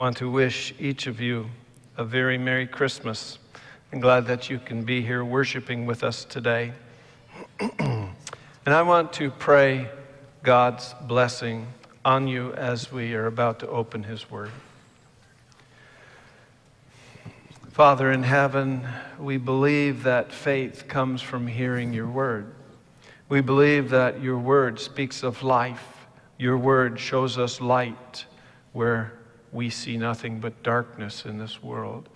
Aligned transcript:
want 0.00 0.16
to 0.16 0.30
wish 0.30 0.72
each 0.78 1.06
of 1.06 1.20
you 1.20 1.44
a 1.98 2.02
very 2.02 2.38
Merry 2.38 2.66
Christmas. 2.66 3.38
I'm 3.92 4.00
glad 4.00 4.24
that 4.28 4.48
you 4.48 4.58
can 4.58 4.82
be 4.82 5.02
here 5.02 5.22
worshiping 5.22 5.84
with 5.84 6.02
us 6.02 6.24
today. 6.24 6.72
and 7.60 8.08
I 8.64 8.80
want 8.80 9.12
to 9.14 9.30
pray 9.30 9.90
God's 10.42 10.94
blessing 11.02 11.66
on 12.02 12.28
you 12.28 12.54
as 12.54 12.90
we 12.90 13.12
are 13.12 13.26
about 13.26 13.58
to 13.58 13.68
open 13.68 14.02
His 14.04 14.30
Word. 14.30 14.52
Father 17.68 18.10
in 18.10 18.22
heaven, 18.22 18.88
we 19.18 19.36
believe 19.36 20.04
that 20.04 20.32
faith 20.32 20.88
comes 20.88 21.20
from 21.20 21.46
hearing 21.46 21.92
your 21.92 22.08
Word. 22.08 22.54
We 23.28 23.42
believe 23.42 23.90
that 23.90 24.22
your 24.22 24.38
Word 24.38 24.80
speaks 24.80 25.22
of 25.22 25.42
life. 25.42 26.06
Your 26.38 26.56
Word 26.56 26.98
shows 26.98 27.36
us 27.36 27.60
light 27.60 28.24
where 28.72 29.19
we 29.52 29.70
see 29.70 29.96
nothing 29.96 30.40
but 30.40 30.62
darkness 30.62 31.24
in 31.24 31.38
this 31.38 31.62
world. 31.62 32.08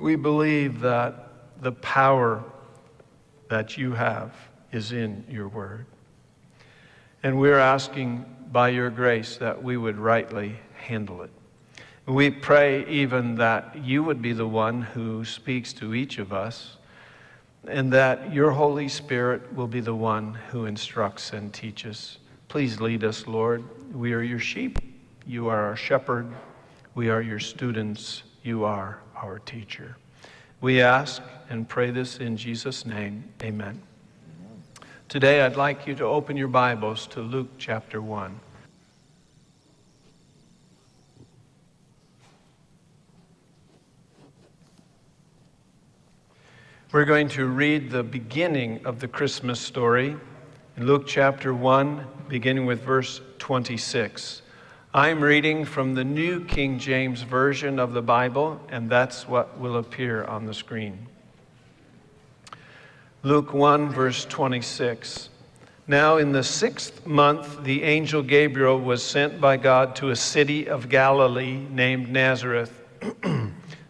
We 0.00 0.16
believe 0.16 0.80
that 0.80 1.30
the 1.60 1.72
power 1.72 2.42
that 3.48 3.76
you 3.76 3.92
have 3.92 4.34
is 4.72 4.92
in 4.92 5.24
your 5.28 5.48
word. 5.48 5.86
And 7.22 7.38
we're 7.38 7.58
asking 7.58 8.24
by 8.50 8.70
your 8.70 8.90
grace 8.90 9.36
that 9.38 9.62
we 9.62 9.76
would 9.76 9.96
rightly 9.96 10.56
handle 10.76 11.22
it. 11.22 11.30
We 12.06 12.30
pray 12.30 12.86
even 12.86 13.36
that 13.36 13.82
you 13.82 14.02
would 14.02 14.20
be 14.20 14.32
the 14.32 14.46
one 14.46 14.82
who 14.82 15.24
speaks 15.24 15.72
to 15.74 15.94
each 15.94 16.18
of 16.18 16.32
us, 16.32 16.76
and 17.66 17.90
that 17.94 18.32
your 18.32 18.50
Holy 18.50 18.88
Spirit 18.88 19.54
will 19.54 19.66
be 19.66 19.80
the 19.80 19.94
one 19.94 20.34
who 20.50 20.66
instructs 20.66 21.32
and 21.32 21.50
teaches. 21.50 22.18
Please 22.48 22.78
lead 22.78 23.04
us, 23.04 23.26
Lord. 23.26 23.64
We 23.94 24.12
are 24.12 24.22
your 24.22 24.38
sheep. 24.38 24.78
You 25.26 25.48
are 25.48 25.60
our 25.62 25.76
shepherd. 25.76 26.26
We 26.94 27.08
are 27.08 27.22
your 27.22 27.40
students. 27.40 28.24
You 28.42 28.64
are 28.64 29.00
our 29.16 29.38
teacher. 29.38 29.96
We 30.60 30.82
ask 30.82 31.22
and 31.48 31.66
pray 31.66 31.90
this 31.90 32.18
in 32.18 32.36
Jesus' 32.36 32.84
name. 32.84 33.24
Amen. 33.42 33.80
Today, 35.08 35.40
I'd 35.40 35.56
like 35.56 35.86
you 35.86 35.94
to 35.94 36.04
open 36.04 36.36
your 36.36 36.48
Bibles 36.48 37.06
to 37.08 37.20
Luke 37.20 37.48
chapter 37.56 38.02
1. 38.02 38.38
We're 46.92 47.06
going 47.06 47.28
to 47.30 47.46
read 47.46 47.90
the 47.90 48.02
beginning 48.02 48.84
of 48.84 49.00
the 49.00 49.08
Christmas 49.08 49.58
story 49.58 50.16
in 50.76 50.86
Luke 50.86 51.06
chapter 51.06 51.54
1, 51.54 52.06
beginning 52.28 52.66
with 52.66 52.82
verse 52.82 53.22
26. 53.38 54.42
I'm 54.96 55.24
reading 55.24 55.64
from 55.64 55.94
the 55.96 56.04
New 56.04 56.44
King 56.44 56.78
James 56.78 57.22
Version 57.22 57.80
of 57.80 57.94
the 57.94 58.00
Bible, 58.00 58.60
and 58.68 58.88
that's 58.88 59.26
what 59.26 59.58
will 59.58 59.78
appear 59.78 60.22
on 60.22 60.46
the 60.46 60.54
screen. 60.54 61.08
Luke 63.24 63.52
1, 63.52 63.90
verse 63.90 64.24
26. 64.24 65.30
Now, 65.88 66.18
in 66.18 66.30
the 66.30 66.44
sixth 66.44 67.04
month, 67.04 67.64
the 67.64 67.82
angel 67.82 68.22
Gabriel 68.22 68.78
was 68.78 69.02
sent 69.02 69.40
by 69.40 69.56
God 69.56 69.96
to 69.96 70.10
a 70.10 70.16
city 70.16 70.68
of 70.68 70.88
Galilee 70.88 71.66
named 71.72 72.08
Nazareth 72.08 72.80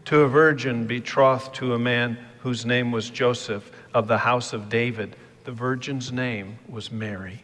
to 0.06 0.20
a 0.20 0.26
virgin 0.26 0.86
betrothed 0.86 1.52
to 1.56 1.74
a 1.74 1.78
man 1.78 2.16
whose 2.38 2.64
name 2.64 2.90
was 2.90 3.10
Joseph 3.10 3.70
of 3.92 4.08
the 4.08 4.16
house 4.16 4.54
of 4.54 4.70
David. 4.70 5.16
The 5.44 5.52
virgin's 5.52 6.10
name 6.10 6.58
was 6.66 6.90
Mary. 6.90 7.43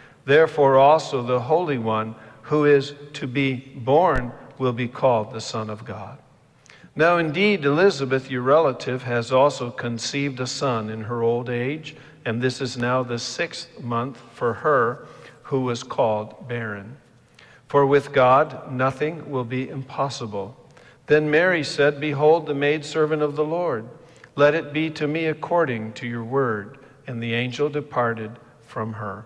Therefore, 0.25 0.77
also 0.77 1.21
the 1.21 1.41
Holy 1.41 1.77
One 1.77 2.15
who 2.43 2.65
is 2.65 2.93
to 3.13 3.27
be 3.27 3.55
born 3.75 4.31
will 4.57 4.73
be 4.73 4.87
called 4.87 5.31
the 5.31 5.41
Son 5.41 5.69
of 5.69 5.85
God. 5.85 6.17
Now, 6.95 7.17
indeed, 7.17 7.63
Elizabeth, 7.63 8.29
your 8.29 8.41
relative, 8.41 9.03
has 9.03 9.31
also 9.31 9.71
conceived 9.71 10.39
a 10.41 10.47
son 10.47 10.89
in 10.89 11.03
her 11.05 11.23
old 11.23 11.49
age, 11.49 11.95
and 12.25 12.41
this 12.41 12.59
is 12.59 12.77
now 12.77 13.01
the 13.01 13.17
sixth 13.17 13.79
month 13.79 14.21
for 14.33 14.53
her 14.55 15.07
who 15.43 15.61
was 15.61 15.83
called 15.83 16.47
barren. 16.49 16.97
For 17.67 17.85
with 17.85 18.11
God 18.11 18.71
nothing 18.71 19.31
will 19.31 19.45
be 19.45 19.69
impossible. 19.69 20.57
Then 21.07 21.31
Mary 21.31 21.63
said, 21.63 22.01
Behold, 22.01 22.45
the 22.45 22.53
maidservant 22.53 23.21
of 23.21 23.37
the 23.37 23.45
Lord. 23.45 23.87
Let 24.35 24.55
it 24.55 24.73
be 24.73 24.89
to 24.91 25.07
me 25.07 25.25
according 25.25 25.93
to 25.93 26.07
your 26.07 26.23
word. 26.23 26.77
And 27.07 27.23
the 27.23 27.33
angel 27.33 27.69
departed 27.69 28.31
from 28.67 28.93
her. 28.93 29.25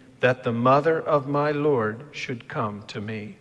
That 0.21 0.43
the 0.43 0.51
mother 0.51 1.01
of 1.01 1.27
my 1.27 1.51
Lord 1.51 2.05
should 2.11 2.47
come 2.47 2.83
to 2.87 3.01
me. 3.01 3.35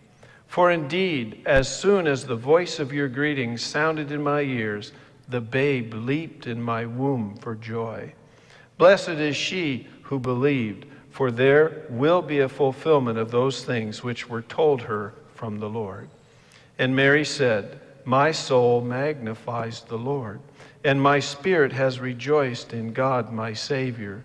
For 0.48 0.72
indeed, 0.72 1.42
as 1.46 1.74
soon 1.74 2.08
as 2.08 2.24
the 2.24 2.34
voice 2.34 2.80
of 2.80 2.92
your 2.92 3.06
greeting 3.06 3.56
sounded 3.56 4.10
in 4.10 4.22
my 4.22 4.40
ears, 4.40 4.90
the 5.28 5.40
babe 5.40 5.94
leaped 5.94 6.46
in 6.48 6.60
my 6.60 6.86
womb 6.86 7.36
for 7.36 7.54
joy. 7.54 8.12
Blessed 8.78 9.10
is 9.10 9.36
she 9.36 9.86
who 10.02 10.18
believed, 10.18 10.86
for 11.10 11.30
there 11.30 11.82
will 11.88 12.22
be 12.22 12.40
a 12.40 12.48
fulfillment 12.48 13.18
of 13.18 13.30
those 13.30 13.62
things 13.64 14.02
which 14.02 14.28
were 14.28 14.42
told 14.42 14.82
her 14.82 15.14
from 15.34 15.60
the 15.60 15.68
Lord. 15.68 16.08
And 16.78 16.96
Mary 16.96 17.24
said, 17.24 17.78
My 18.04 18.32
soul 18.32 18.80
magnifies 18.80 19.82
the 19.82 19.98
Lord, 19.98 20.40
and 20.82 21.00
my 21.00 21.20
spirit 21.20 21.72
has 21.72 22.00
rejoiced 22.00 22.72
in 22.72 22.92
God 22.92 23.32
my 23.32 23.52
Savior 23.52 24.24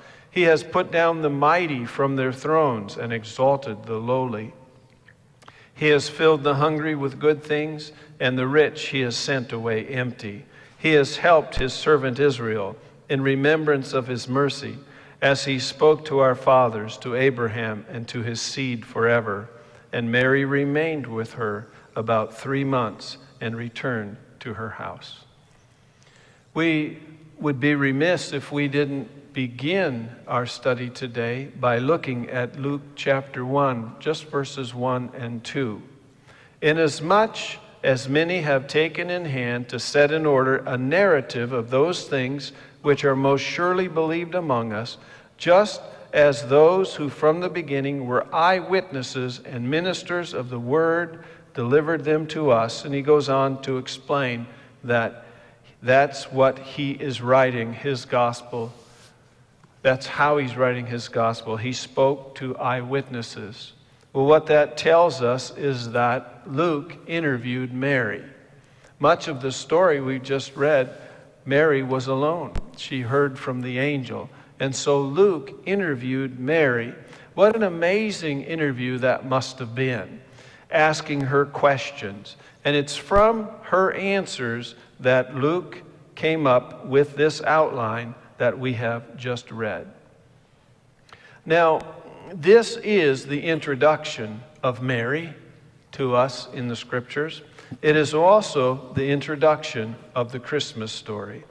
He 0.31 0.43
has 0.43 0.63
put 0.63 0.91
down 0.91 1.21
the 1.21 1.29
mighty 1.29 1.85
from 1.85 2.15
their 2.15 2.31
thrones 2.31 2.95
and 2.95 3.11
exalted 3.11 3.83
the 3.83 3.97
lowly. 3.97 4.53
He 5.73 5.89
has 5.89 6.07
filled 6.07 6.43
the 6.43 6.55
hungry 6.55 6.95
with 6.95 7.19
good 7.19 7.43
things, 7.43 7.91
and 8.19 8.37
the 8.37 8.47
rich 8.47 8.87
he 8.87 9.01
has 9.01 9.17
sent 9.17 9.51
away 9.51 9.85
empty. 9.87 10.45
He 10.77 10.93
has 10.93 11.17
helped 11.17 11.55
his 11.55 11.73
servant 11.73 12.19
Israel 12.19 12.77
in 13.09 13.21
remembrance 13.21 13.91
of 13.91 14.07
his 14.07 14.29
mercy, 14.29 14.77
as 15.21 15.45
he 15.45 15.59
spoke 15.59 16.05
to 16.05 16.19
our 16.19 16.35
fathers, 16.35 16.97
to 16.99 17.15
Abraham, 17.15 17.85
and 17.89 18.07
to 18.07 18.23
his 18.23 18.39
seed 18.39 18.85
forever. 18.85 19.49
And 19.91 20.11
Mary 20.11 20.45
remained 20.45 21.07
with 21.07 21.33
her 21.33 21.67
about 21.95 22.33
three 22.33 22.63
months 22.63 23.17
and 23.41 23.55
returned 23.55 24.17
to 24.39 24.53
her 24.53 24.69
house. 24.69 25.25
We 26.53 26.99
would 27.37 27.59
be 27.59 27.75
remiss 27.75 28.31
if 28.31 28.51
we 28.51 28.67
didn't 28.67 29.09
begin 29.33 30.09
our 30.27 30.45
study 30.45 30.89
today 30.89 31.45
by 31.45 31.77
looking 31.77 32.29
at 32.29 32.59
Luke 32.59 32.81
chapter 32.95 33.45
1, 33.45 33.95
just 33.99 34.25
verses 34.25 34.73
1 34.73 35.11
and 35.17 35.41
2. 35.43 35.81
Inasmuch 36.61 37.37
as 37.81 38.09
many 38.09 38.41
have 38.41 38.67
taken 38.67 39.09
in 39.09 39.23
hand 39.23 39.69
to 39.69 39.79
set 39.79 40.11
in 40.11 40.25
order 40.25 40.57
a 40.57 40.77
narrative 40.77 41.53
of 41.53 41.69
those 41.69 42.07
things 42.09 42.51
which 42.81 43.05
are 43.05 43.15
most 43.15 43.41
surely 43.41 43.87
believed 43.87 44.35
among 44.35 44.73
us, 44.73 44.97
just 45.37 45.81
as 46.11 46.47
those 46.47 46.95
who 46.95 47.07
from 47.07 47.39
the 47.39 47.49
beginning 47.49 48.05
were 48.05 48.27
eyewitnesses 48.35 49.39
and 49.45 49.69
ministers 49.69 50.33
of 50.33 50.49
the 50.49 50.59
word 50.59 51.23
delivered 51.53 52.03
them 52.03 52.27
to 52.27 52.51
us. 52.51 52.83
And 52.83 52.93
he 52.93 53.01
goes 53.01 53.29
on 53.29 53.61
to 53.61 53.77
explain 53.77 54.45
that 54.83 55.25
that's 55.81 56.31
what 56.31 56.59
he 56.59 56.91
is 56.91 57.21
writing 57.21 57.73
his 57.73 58.03
gospel. 58.03 58.73
That's 59.81 60.05
how 60.05 60.37
he's 60.37 60.55
writing 60.55 60.85
his 60.85 61.07
gospel. 61.07 61.57
He 61.57 61.73
spoke 61.73 62.35
to 62.35 62.55
eyewitnesses. 62.57 63.73
Well, 64.13 64.25
what 64.25 64.47
that 64.47 64.77
tells 64.77 65.21
us 65.21 65.55
is 65.57 65.91
that 65.91 66.43
Luke 66.45 66.95
interviewed 67.07 67.73
Mary. 67.73 68.23
Much 68.99 69.27
of 69.27 69.41
the 69.41 69.51
story 69.51 69.99
we 69.99 70.19
just 70.19 70.55
read, 70.55 70.95
Mary 71.45 71.81
was 71.81 72.07
alone. 72.07 72.53
She 72.77 73.01
heard 73.01 73.39
from 73.39 73.61
the 73.61 73.79
angel. 73.79 74.29
And 74.59 74.75
so 74.75 75.01
Luke 75.01 75.63
interviewed 75.65 76.39
Mary. 76.39 76.93
What 77.33 77.55
an 77.55 77.63
amazing 77.63 78.43
interview 78.43 78.99
that 78.99 79.25
must 79.25 79.57
have 79.57 79.73
been, 79.73 80.21
asking 80.69 81.21
her 81.21 81.45
questions. 81.45 82.35
And 82.63 82.75
it's 82.75 82.95
from 82.95 83.49
her 83.63 83.91
answers 83.93 84.75
that 84.99 85.33
Luke 85.33 85.81
came 86.13 86.45
up 86.45 86.85
with 86.85 87.15
this 87.15 87.41
outline 87.41 88.13
that 88.41 88.57
we 88.57 88.73
have 88.73 89.15
just 89.17 89.51
read. 89.51 89.85
Now, 91.45 91.79
this 92.33 92.75
is 92.77 93.27
the 93.27 93.39
introduction 93.39 94.41
of 94.63 94.81
Mary 94.81 95.35
to 95.91 96.15
us 96.15 96.47
in 96.51 96.67
the 96.67 96.75
scriptures. 96.75 97.43
It 97.83 97.95
is 97.95 98.15
also 98.15 98.93
the 98.95 99.11
introduction 99.11 99.95
of 100.15 100.31
the 100.31 100.39
Christmas 100.39 100.91
story. 100.91 101.43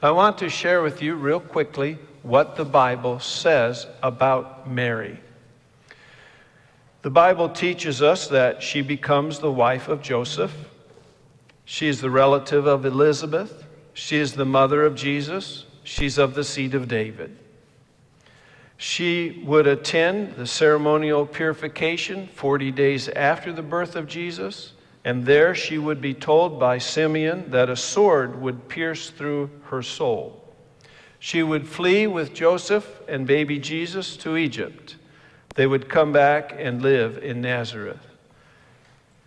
I 0.00 0.12
want 0.12 0.38
to 0.38 0.48
share 0.48 0.82
with 0.82 1.02
you, 1.02 1.16
real 1.16 1.40
quickly, 1.40 1.98
what 2.22 2.54
the 2.54 2.64
Bible 2.64 3.18
says 3.18 3.88
about 4.00 4.70
Mary. 4.70 5.18
The 7.02 7.10
Bible 7.10 7.48
teaches 7.48 8.02
us 8.02 8.28
that 8.28 8.62
she 8.62 8.82
becomes 8.82 9.40
the 9.40 9.50
wife 9.50 9.88
of 9.88 10.00
Joseph. 10.00 10.54
She 11.64 11.88
is 11.88 12.00
the 12.00 12.10
relative 12.10 12.66
of 12.66 12.86
Elizabeth. 12.86 13.64
She 13.94 14.18
is 14.18 14.34
the 14.34 14.46
mother 14.46 14.84
of 14.84 14.94
Jesus. 14.94 15.65
She's 15.86 16.18
of 16.18 16.34
the 16.34 16.42
seed 16.42 16.74
of 16.74 16.88
David. 16.88 17.36
She 18.76 19.40
would 19.46 19.68
attend 19.68 20.34
the 20.34 20.46
ceremonial 20.46 21.24
purification 21.24 22.26
40 22.26 22.72
days 22.72 23.08
after 23.08 23.52
the 23.52 23.62
birth 23.62 23.94
of 23.94 24.08
Jesus, 24.08 24.72
and 25.04 25.24
there 25.24 25.54
she 25.54 25.78
would 25.78 26.00
be 26.00 26.12
told 26.12 26.58
by 26.58 26.78
Simeon 26.78 27.52
that 27.52 27.70
a 27.70 27.76
sword 27.76 28.42
would 28.42 28.68
pierce 28.68 29.10
through 29.10 29.48
her 29.66 29.80
soul. 29.80 30.52
She 31.20 31.44
would 31.44 31.68
flee 31.68 32.08
with 32.08 32.34
Joseph 32.34 33.00
and 33.06 33.24
baby 33.24 33.60
Jesus 33.60 34.16
to 34.18 34.36
Egypt. 34.36 34.96
They 35.54 35.68
would 35.68 35.88
come 35.88 36.12
back 36.12 36.52
and 36.58 36.82
live 36.82 37.16
in 37.18 37.40
Nazareth. 37.40 38.04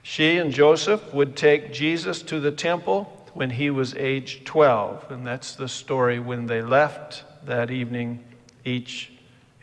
She 0.04 0.38
and 0.38 0.52
Joseph 0.52 1.14
would 1.14 1.38
take 1.38 1.72
Jesus 1.72 2.22
to 2.24 2.42
the 2.42 2.52
temple 2.52 3.19
when 3.34 3.52
he 3.52 3.70
was 3.70 3.94
age 3.96 4.44
12, 4.46 5.12
and 5.12 5.26
that's 5.26 5.56
the 5.56 5.68
story 5.68 6.20
when 6.20 6.46
they 6.46 6.62
left 6.62 7.24
that 7.46 7.72
evening, 7.72 8.24
each 8.66 9.12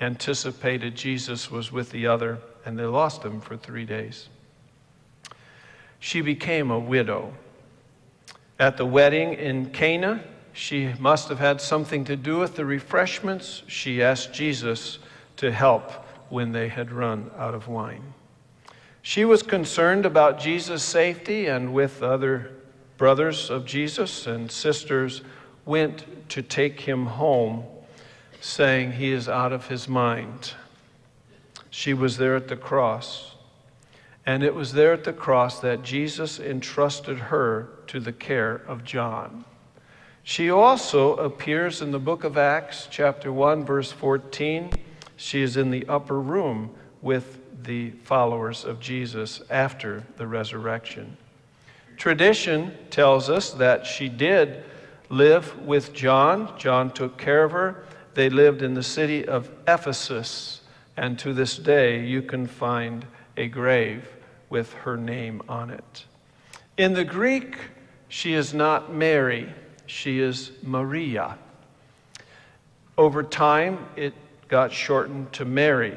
anticipated 0.00 0.94
Jesus 0.94 1.50
was 1.50 1.72
with 1.72 1.90
the 1.90 2.06
other, 2.06 2.38
and 2.64 2.78
they 2.78 2.84
lost 2.84 3.22
him 3.22 3.40
for 3.40 3.56
three 3.56 3.84
days. 3.84 4.28
She 5.98 6.20
became 6.20 6.70
a 6.70 6.78
widow. 6.78 7.32
At 8.58 8.76
the 8.76 8.86
wedding 8.86 9.34
in 9.34 9.70
Cana, 9.70 10.22
she 10.52 10.94
must 10.98 11.28
have 11.28 11.38
had 11.38 11.60
something 11.60 12.04
to 12.04 12.16
do 12.16 12.38
with 12.38 12.56
the 12.56 12.64
refreshments. 12.64 13.62
She 13.66 14.02
asked 14.02 14.32
Jesus 14.32 14.98
to 15.36 15.52
help 15.52 15.92
when 16.30 16.52
they 16.52 16.68
had 16.68 16.90
run 16.90 17.30
out 17.36 17.54
of 17.54 17.68
wine. 17.68 18.14
She 19.02 19.24
was 19.24 19.42
concerned 19.42 20.04
about 20.04 20.40
Jesus' 20.40 20.82
safety, 20.82 21.46
and 21.46 21.72
with 21.72 22.02
other 22.02 22.55
brothers 22.96 23.50
of 23.50 23.64
Jesus 23.64 24.26
and 24.26 24.50
sisters, 24.50 25.22
went 25.64 26.28
to 26.30 26.42
take 26.42 26.80
him 26.80 27.06
home 27.06 27.64
saying 28.40 28.92
he 28.92 29.12
is 29.12 29.28
out 29.28 29.52
of 29.52 29.68
his 29.68 29.88
mind. 29.88 30.52
She 31.70 31.92
was 31.92 32.16
there 32.16 32.36
at 32.36 32.48
the 32.48 32.56
cross. 32.56 33.34
And 34.24 34.42
it 34.42 34.54
was 34.54 34.72
there 34.72 34.92
at 34.92 35.04
the 35.04 35.12
cross 35.12 35.60
that 35.60 35.82
Jesus 35.82 36.40
entrusted 36.40 37.18
her 37.18 37.68
to 37.88 38.00
the 38.00 38.12
care 38.12 38.54
of 38.66 38.82
John. 38.82 39.44
She 40.22 40.50
also 40.50 41.14
appears 41.16 41.80
in 41.80 41.92
the 41.92 42.00
book 42.00 42.24
of 42.24 42.36
Acts, 42.36 42.88
chapter 42.90 43.32
1, 43.32 43.64
verse 43.64 43.92
14. 43.92 44.70
She 45.16 45.42
is 45.42 45.56
in 45.56 45.70
the 45.70 45.86
upper 45.86 46.20
room 46.20 46.74
with 47.00 47.38
the 47.62 47.90
followers 48.02 48.64
of 48.64 48.80
Jesus 48.80 49.42
after 49.48 50.04
the 50.16 50.26
resurrection. 50.26 51.16
Tradition 51.96 52.76
tells 52.90 53.30
us 53.30 53.50
that 53.52 53.86
she 53.86 54.08
did 54.08 54.64
live 55.08 55.58
with 55.60 55.92
John. 55.92 56.56
John 56.58 56.90
took 56.90 57.16
care 57.16 57.44
of 57.44 57.52
her 57.52 57.86
they 58.16 58.30
lived 58.30 58.62
in 58.62 58.72
the 58.72 58.82
city 58.82 59.28
of 59.28 59.50
Ephesus, 59.68 60.62
and 60.96 61.18
to 61.18 61.34
this 61.34 61.58
day 61.58 62.02
you 62.02 62.22
can 62.22 62.46
find 62.46 63.06
a 63.36 63.46
grave 63.46 64.08
with 64.48 64.72
her 64.72 64.96
name 64.96 65.42
on 65.50 65.68
it. 65.68 66.06
In 66.78 66.94
the 66.94 67.04
Greek, 67.04 67.58
she 68.08 68.32
is 68.32 68.54
not 68.54 68.92
Mary, 68.92 69.52
she 69.84 70.18
is 70.18 70.50
Maria. 70.62 71.36
Over 72.96 73.22
time, 73.22 73.86
it 73.96 74.14
got 74.48 74.72
shortened 74.72 75.30
to 75.34 75.44
Mary. 75.44 75.94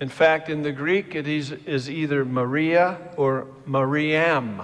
In 0.00 0.08
fact, 0.08 0.48
in 0.48 0.62
the 0.62 0.72
Greek, 0.72 1.14
it 1.14 1.28
is, 1.28 1.52
is 1.52 1.90
either 1.90 2.24
Maria 2.24 2.96
or 3.18 3.46
Mariam, 3.66 4.62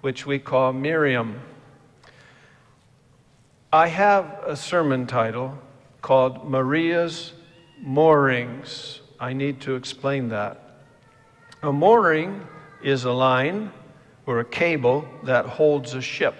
which 0.00 0.26
we 0.26 0.38
call 0.38 0.72
Miriam. 0.72 1.40
I 3.72 3.88
have 3.88 4.40
a 4.46 4.56
sermon 4.56 5.06
title 5.06 5.58
called 6.00 6.48
Maria's 6.48 7.32
Moorings. 7.80 9.00
I 9.20 9.32
need 9.32 9.60
to 9.62 9.74
explain 9.74 10.28
that. 10.28 10.62
A 11.62 11.72
mooring 11.72 12.46
is 12.82 13.04
a 13.04 13.12
line 13.12 13.72
or 14.26 14.40
a 14.40 14.44
cable 14.44 15.08
that 15.24 15.46
holds 15.46 15.94
a 15.94 16.00
ship, 16.00 16.36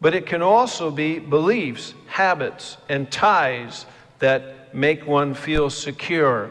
but 0.00 0.14
it 0.14 0.26
can 0.26 0.40
also 0.40 0.90
be 0.90 1.18
beliefs, 1.18 1.92
habits, 2.06 2.78
and 2.88 3.10
ties 3.12 3.84
that 4.18 4.74
make 4.74 5.06
one 5.06 5.34
feel 5.34 5.68
secure. 5.68 6.50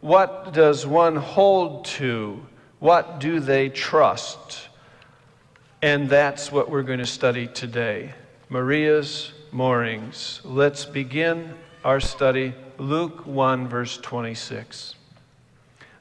What 0.00 0.52
does 0.52 0.86
one 0.86 1.16
hold 1.16 1.86
to? 1.86 2.44
What 2.78 3.20
do 3.20 3.40
they 3.40 3.70
trust? 3.70 4.68
And 5.84 6.08
that's 6.08 6.50
what 6.50 6.70
we're 6.70 6.82
going 6.82 7.00
to 7.00 7.04
study 7.04 7.46
today 7.46 8.14
Maria's 8.48 9.32
moorings. 9.52 10.40
Let's 10.42 10.86
begin 10.86 11.52
our 11.84 12.00
study, 12.00 12.54
Luke 12.78 13.26
1, 13.26 13.68
verse 13.68 13.98
26. 13.98 14.94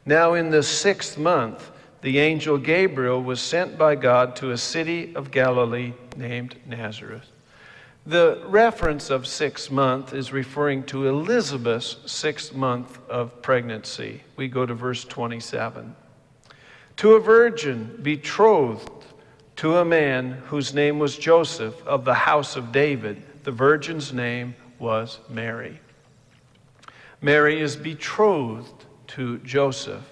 Now, 0.05 0.35
in 0.35 0.51
the 0.51 0.63
sixth 0.63 1.17
month, 1.17 1.69
the 1.99 2.19
angel 2.19 2.57
Gabriel 2.57 3.21
was 3.21 3.41
sent 3.41 3.77
by 3.77 3.95
God 3.95 4.37
to 4.37 4.51
a 4.51 4.57
city 4.57 5.13
of 5.17 5.31
Galilee 5.31 5.91
named 6.15 6.55
Nazareth. 6.65 7.27
The 8.05 8.41
reference 8.45 9.09
of 9.09 9.27
sixth 9.27 9.69
month 9.69 10.13
is 10.13 10.31
referring 10.31 10.83
to 10.83 11.09
Elizabeth's 11.09 11.97
sixth 12.05 12.53
month 12.53 12.99
of 13.09 13.41
pregnancy. 13.41 14.23
We 14.37 14.47
go 14.47 14.65
to 14.65 14.73
verse 14.73 15.03
27. 15.03 15.93
To 16.95 17.15
a 17.15 17.19
virgin 17.19 17.99
betrothed 18.01 19.02
to 19.57 19.77
a 19.77 19.85
man 19.85 20.31
whose 20.47 20.73
name 20.73 20.99
was 20.99 21.17
Joseph 21.17 21.75
of 21.85 22.05
the 22.05 22.13
house 22.13 22.55
of 22.55 22.71
David 22.71 23.21
the 23.43 23.51
virgin's 23.51 24.13
name 24.13 24.55
was 24.79 25.19
Mary. 25.29 25.79
Mary 27.21 27.59
is 27.59 27.75
betrothed 27.75 28.85
to 29.07 29.37
Joseph. 29.39 30.03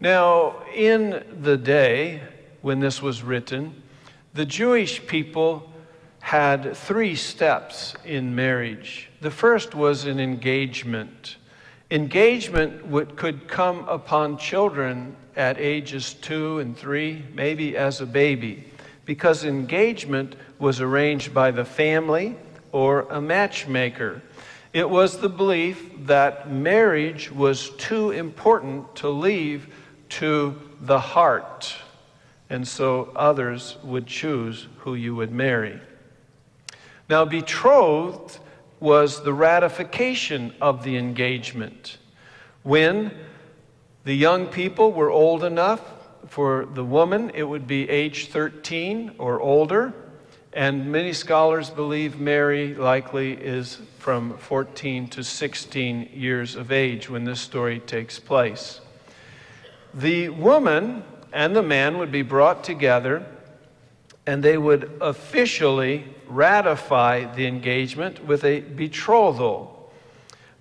Now, 0.00 0.62
in 0.74 1.24
the 1.42 1.56
day 1.56 2.22
when 2.62 2.80
this 2.80 3.00
was 3.00 3.22
written, 3.22 3.82
the 4.32 4.46
Jewish 4.46 5.06
people 5.06 5.70
had 6.20 6.74
three 6.74 7.14
steps 7.14 7.94
in 8.04 8.34
marriage. 8.34 9.10
The 9.20 9.30
first 9.30 9.74
was 9.74 10.06
an 10.06 10.18
engagement. 10.18 11.36
Engagement 11.90 12.86
would, 12.86 13.16
could 13.16 13.46
come 13.46 13.86
upon 13.88 14.38
children 14.38 15.14
at 15.36 15.58
ages 15.58 16.14
two 16.14 16.58
and 16.58 16.76
three, 16.76 17.24
maybe 17.34 17.76
as 17.76 18.00
a 18.00 18.06
baby, 18.06 18.64
because 19.04 19.44
engagement 19.44 20.34
was 20.58 20.80
arranged 20.80 21.34
by 21.34 21.50
the 21.50 21.64
family 21.64 22.36
or 22.72 23.02
a 23.10 23.20
matchmaker. 23.20 24.22
It 24.72 24.88
was 24.88 25.18
the 25.18 25.28
belief 25.28 25.90
that 26.06 26.50
marriage 26.50 27.30
was 27.30 27.70
too 27.70 28.10
important 28.10 28.96
to 28.96 29.08
leave 29.08 29.68
to 30.10 30.60
the 30.80 30.98
heart, 30.98 31.74
and 32.50 32.66
so 32.66 33.12
others 33.14 33.76
would 33.84 34.06
choose 34.06 34.66
who 34.78 34.94
you 34.94 35.14
would 35.14 35.32
marry. 35.32 35.80
Now, 37.08 37.24
betrothed 37.24 38.38
was 38.84 39.22
the 39.22 39.32
ratification 39.32 40.52
of 40.60 40.84
the 40.84 40.98
engagement. 40.98 41.96
When 42.62 43.10
the 44.04 44.12
young 44.14 44.46
people 44.46 44.92
were 44.92 45.10
old 45.10 45.42
enough, 45.42 45.80
for 46.28 46.66
the 46.66 46.84
woman, 46.84 47.30
it 47.34 47.44
would 47.44 47.66
be 47.66 47.88
age 47.88 48.28
13 48.28 49.12
or 49.16 49.40
older. 49.40 49.94
And 50.52 50.92
many 50.92 51.14
scholars 51.14 51.70
believe 51.70 52.20
Mary 52.20 52.74
likely 52.74 53.32
is 53.32 53.78
from 53.98 54.36
14 54.36 55.08
to 55.08 55.24
16 55.24 56.10
years 56.12 56.54
of 56.54 56.70
age 56.70 57.08
when 57.08 57.24
this 57.24 57.40
story 57.40 57.80
takes 57.80 58.18
place. 58.18 58.80
The 59.94 60.28
woman 60.28 61.04
and 61.32 61.56
the 61.56 61.62
man 61.62 61.96
would 61.96 62.12
be 62.12 62.22
brought 62.22 62.62
together 62.62 63.26
and 64.26 64.42
they 64.42 64.56
would 64.56 64.90
officially 65.00 66.04
ratify 66.26 67.24
the 67.34 67.46
engagement 67.46 68.24
with 68.24 68.44
a 68.44 68.60
betrothal. 68.60 69.92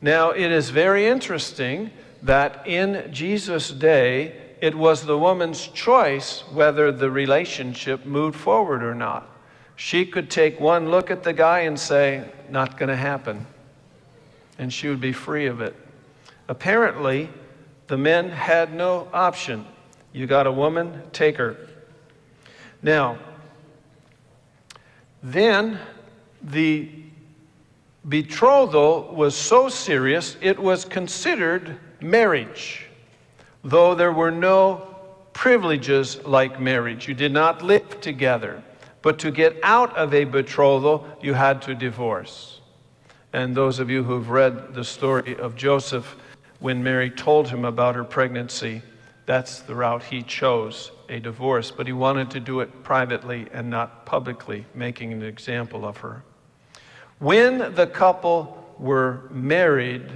Now, 0.02 0.32
it 0.32 0.52
is 0.52 0.70
very 0.70 1.08
interesting 1.08 1.92
that 2.24 2.68
in 2.68 3.12
Jesus' 3.14 3.72
day, 3.72 4.36
it 4.62 4.76
was 4.76 5.06
the 5.06 5.18
woman's 5.18 5.68
choice 5.68 6.44
whether 6.52 6.92
the 6.92 7.10
relationship 7.10 8.06
moved 8.06 8.38
forward 8.38 8.84
or 8.84 8.96
not. 8.96 9.30
She 9.76 10.06
could 10.06 10.30
take 10.30 10.60
one 10.60 10.90
look 10.90 11.10
at 11.10 11.24
the 11.24 11.34
guy 11.34 11.62
and 11.62 11.80
say, 11.80 12.30
Not 12.50 12.78
going 12.78 12.90
to 12.90 12.96
happen. 12.96 13.46
And 14.58 14.72
she 14.72 14.88
would 14.88 15.02
be 15.02 15.14
free 15.14 15.48
of 15.48 15.62
it. 15.62 15.76
Apparently, 16.48 17.30
the 17.88 17.98
men 17.98 18.30
had 18.30 18.74
no 18.74 19.08
option. 19.14 19.66
You 20.12 20.28
got 20.28 20.48
a 20.48 20.52
woman, 20.52 21.02
take 21.12 21.38
her. 21.38 21.58
Now, 22.82 23.18
then 25.24 25.80
the 26.42 26.90
betrothal 28.08 29.16
was 29.16 29.36
so 29.36 29.70
serious, 29.70 30.36
it 30.42 30.60
was 30.60 30.84
considered 30.84 31.80
marriage, 32.02 32.88
though 33.64 33.96
there 33.96 34.12
were 34.12 34.32
no 34.32 34.94
privileges 35.32 36.24
like 36.26 36.60
marriage. 36.60 37.08
You 37.08 37.14
did 37.14 37.32
not 37.32 37.62
live 37.62 38.02
together. 38.02 38.62
But 39.02 39.20
to 39.20 39.32
get 39.32 39.58
out 39.64 39.96
of 39.98 40.14
a 40.14 40.24
betrothal, 40.24 41.08
you 41.22 41.34
had 41.34 41.62
to 41.64 41.76
divorce. 41.76 42.62
And 43.34 43.56
those 43.56 43.80
of 43.80 43.90
you 43.90 44.04
who've 44.04 44.30
read 44.30 44.74
the 44.74 44.84
story 44.84 45.36
of 45.38 45.56
Joseph, 45.56 46.16
when 46.60 46.84
Mary 46.84 47.10
told 47.10 47.50
him 47.50 47.66
about 47.66 47.96
her 47.96 48.04
pregnancy, 48.04 48.82
that's 49.26 49.60
the 49.62 49.76
route 49.76 50.04
he 50.04 50.22
chose 50.22 50.92
a 51.10 51.20
divorce. 51.20 51.72
But 51.72 51.88
he 51.88 51.94
wanted 51.94 52.32
to 52.32 52.40
do 52.40 52.60
it 52.60 52.84
privately 52.84 53.48
and 53.54 53.70
not 53.70 54.06
publicly, 54.06 54.66
making 54.74 55.14
an 55.14 55.24
example 55.24 55.86
of 55.86 55.98
her. 55.98 56.24
When 57.20 57.74
the 57.76 57.88
couple 57.88 58.76
were 58.78 59.30
married, 59.32 60.10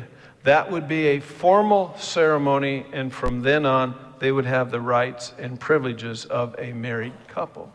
that 0.43 0.69
would 0.69 0.87
be 0.87 1.07
a 1.07 1.19
formal 1.19 1.95
ceremony, 1.97 2.85
and 2.91 3.13
from 3.13 3.41
then 3.41 3.65
on, 3.65 3.95
they 4.19 4.31
would 4.31 4.45
have 4.45 4.71
the 4.71 4.81
rights 4.81 5.33
and 5.37 5.59
privileges 5.59 6.25
of 6.25 6.55
a 6.57 6.73
married 6.73 7.13
couple. 7.27 7.71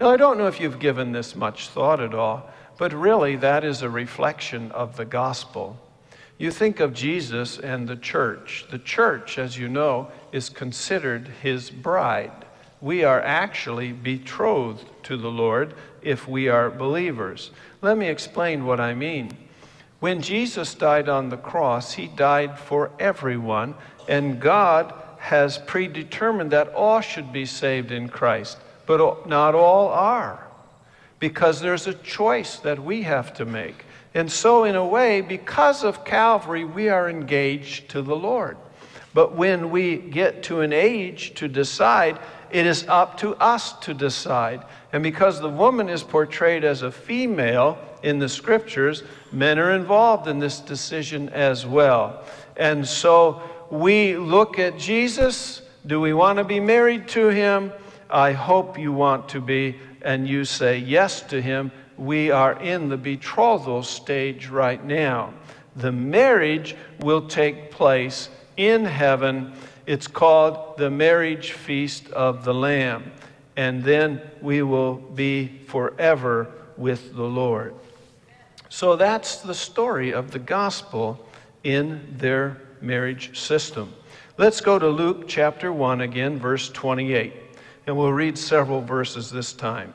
Now, 0.00 0.10
I 0.10 0.16
don't 0.16 0.36
know 0.36 0.46
if 0.46 0.60
you've 0.60 0.78
given 0.78 1.12
this 1.12 1.34
much 1.34 1.68
thought 1.68 2.00
at 2.00 2.14
all, 2.14 2.50
but 2.78 2.92
really 2.92 3.36
that 3.36 3.64
is 3.64 3.82
a 3.82 3.88
reflection 3.88 4.70
of 4.72 4.96
the 4.96 5.06
gospel. 5.06 5.78
You 6.38 6.50
think 6.50 6.80
of 6.80 6.92
Jesus 6.92 7.58
and 7.58 7.88
the 7.88 7.96
church. 7.96 8.66
The 8.70 8.78
church, 8.78 9.38
as 9.38 9.58
you 9.58 9.68
know, 9.68 10.10
is 10.32 10.48
considered 10.48 11.28
his 11.42 11.70
bride. 11.70 12.44
We 12.80 13.04
are 13.04 13.20
actually 13.20 13.92
betrothed 13.92 14.84
to 15.04 15.16
the 15.16 15.30
Lord 15.30 15.74
if 16.02 16.28
we 16.28 16.48
are 16.48 16.70
believers. 16.70 17.50
Let 17.80 17.96
me 17.96 18.08
explain 18.08 18.66
what 18.66 18.80
I 18.80 18.94
mean. 18.94 19.36
When 20.00 20.20
Jesus 20.20 20.74
died 20.74 21.08
on 21.08 21.30
the 21.30 21.38
cross, 21.38 21.94
he 21.94 22.06
died 22.06 22.58
for 22.58 22.90
everyone, 22.98 23.74
and 24.08 24.40
God 24.40 24.92
has 25.18 25.58
predetermined 25.58 26.50
that 26.50 26.68
all 26.74 27.00
should 27.00 27.32
be 27.32 27.46
saved 27.46 27.90
in 27.90 28.08
Christ 28.08 28.58
but 28.86 29.28
not 29.28 29.54
all 29.54 29.88
are 29.88 30.46
because 31.18 31.60
there's 31.60 31.86
a 31.86 31.94
choice 31.94 32.56
that 32.58 32.82
we 32.82 33.02
have 33.02 33.34
to 33.34 33.44
make. 33.44 33.84
And 34.16 34.32
so, 34.32 34.64
in 34.64 34.76
a 34.76 34.86
way, 34.86 35.20
because 35.20 35.84
of 35.84 36.02
Calvary, 36.02 36.64
we 36.64 36.88
are 36.88 37.10
engaged 37.10 37.90
to 37.90 38.00
the 38.00 38.16
Lord. 38.16 38.56
But 39.12 39.36
when 39.36 39.68
we 39.68 39.98
get 39.98 40.42
to 40.44 40.62
an 40.62 40.72
age 40.72 41.34
to 41.34 41.48
decide, 41.48 42.18
it 42.50 42.64
is 42.64 42.86
up 42.88 43.18
to 43.18 43.34
us 43.34 43.74
to 43.80 43.92
decide. 43.92 44.64
And 44.94 45.02
because 45.02 45.38
the 45.38 45.50
woman 45.50 45.90
is 45.90 46.02
portrayed 46.02 46.64
as 46.64 46.80
a 46.80 46.90
female 46.90 47.76
in 48.02 48.18
the 48.18 48.28
scriptures, 48.30 49.02
men 49.32 49.58
are 49.58 49.72
involved 49.72 50.28
in 50.28 50.38
this 50.38 50.60
decision 50.60 51.28
as 51.28 51.66
well. 51.66 52.24
And 52.56 52.88
so 52.88 53.42
we 53.70 54.16
look 54.16 54.58
at 54.58 54.78
Jesus. 54.78 55.60
Do 55.86 56.00
we 56.00 56.14
want 56.14 56.38
to 56.38 56.44
be 56.44 56.58
married 56.58 57.06
to 57.08 57.28
him? 57.28 57.70
I 58.08 58.32
hope 58.32 58.78
you 58.78 58.94
want 58.94 59.28
to 59.30 59.42
be, 59.42 59.76
and 60.00 60.26
you 60.26 60.46
say 60.46 60.78
yes 60.78 61.20
to 61.24 61.42
him. 61.42 61.70
We 61.98 62.30
are 62.30 62.60
in 62.60 62.88
the 62.88 62.96
betrothal 62.96 63.82
stage 63.82 64.48
right 64.48 64.84
now. 64.84 65.32
The 65.76 65.92
marriage 65.92 66.76
will 67.00 67.26
take 67.26 67.70
place 67.70 68.28
in 68.56 68.84
heaven. 68.84 69.52
It's 69.86 70.06
called 70.06 70.76
the 70.78 70.90
marriage 70.90 71.52
feast 71.52 72.10
of 72.10 72.44
the 72.44 72.54
Lamb. 72.54 73.12
And 73.56 73.82
then 73.82 74.20
we 74.42 74.62
will 74.62 74.94
be 74.94 75.60
forever 75.66 76.52
with 76.76 77.14
the 77.14 77.24
Lord. 77.24 77.74
So 78.68 78.96
that's 78.96 79.38
the 79.38 79.54
story 79.54 80.12
of 80.12 80.30
the 80.30 80.38
gospel 80.38 81.26
in 81.64 82.14
their 82.18 82.60
marriage 82.80 83.38
system. 83.38 83.92
Let's 84.38 84.60
go 84.60 84.78
to 84.78 84.88
Luke 84.88 85.26
chapter 85.26 85.72
1 85.72 86.02
again, 86.02 86.38
verse 86.38 86.68
28. 86.68 87.32
And 87.86 87.96
we'll 87.96 88.12
read 88.12 88.36
several 88.36 88.82
verses 88.82 89.30
this 89.30 89.52
time. 89.52 89.94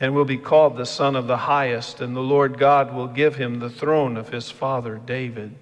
and 0.00 0.14
will 0.14 0.24
be 0.24 0.38
called 0.38 0.76
the 0.76 0.86
Son 0.86 1.16
of 1.16 1.26
the 1.26 1.36
Highest, 1.36 2.00
and 2.00 2.14
the 2.14 2.20
Lord 2.20 2.58
God 2.58 2.94
will 2.94 3.08
give 3.08 3.36
him 3.36 3.58
the 3.58 3.70
throne 3.70 4.16
of 4.16 4.28
his 4.28 4.50
father 4.50 5.00
David. 5.04 5.54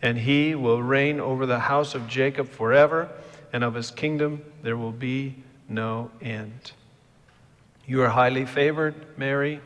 And 0.00 0.18
he 0.18 0.54
will 0.54 0.82
reign 0.82 1.20
over 1.20 1.46
the 1.46 1.60
house 1.60 1.94
of 1.94 2.08
Jacob 2.08 2.48
forever, 2.48 3.08
and 3.52 3.64
of 3.64 3.74
his 3.74 3.90
kingdom 3.90 4.42
there 4.62 4.76
will 4.76 4.92
be 4.92 5.36
no 5.68 6.10
end. 6.20 6.72
You 7.86 8.02
are 8.02 8.08
highly 8.08 8.46
favored, 8.46 8.94
Mary. 9.18 9.60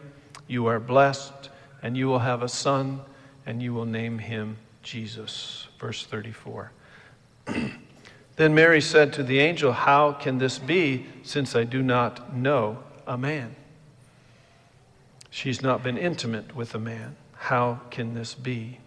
You 0.46 0.66
are 0.66 0.80
blessed, 0.80 1.50
and 1.82 1.96
you 1.96 2.06
will 2.06 2.20
have 2.20 2.42
a 2.42 2.48
son, 2.48 3.00
and 3.44 3.62
you 3.62 3.74
will 3.74 3.84
name 3.84 4.18
him 4.18 4.56
Jesus. 4.82 5.68
Verse 5.78 6.04
34. 6.06 6.72
Then 8.36 8.54
Mary 8.54 8.82
said 8.82 9.14
to 9.14 9.22
the 9.22 9.38
angel, 9.38 9.72
How 9.72 10.12
can 10.12 10.36
this 10.38 10.58
be, 10.58 11.06
since 11.22 11.56
I 11.56 11.64
do 11.64 11.82
not 11.82 12.36
know 12.36 12.82
a 13.06 13.16
man? 13.16 13.56
She's 15.36 15.60
not 15.60 15.82
been 15.82 15.98
intimate 15.98 16.56
with 16.56 16.74
a 16.74 16.78
man. 16.78 17.16
How 17.34 17.80
can 17.90 18.14
this 18.14 18.32
be? 18.32 18.78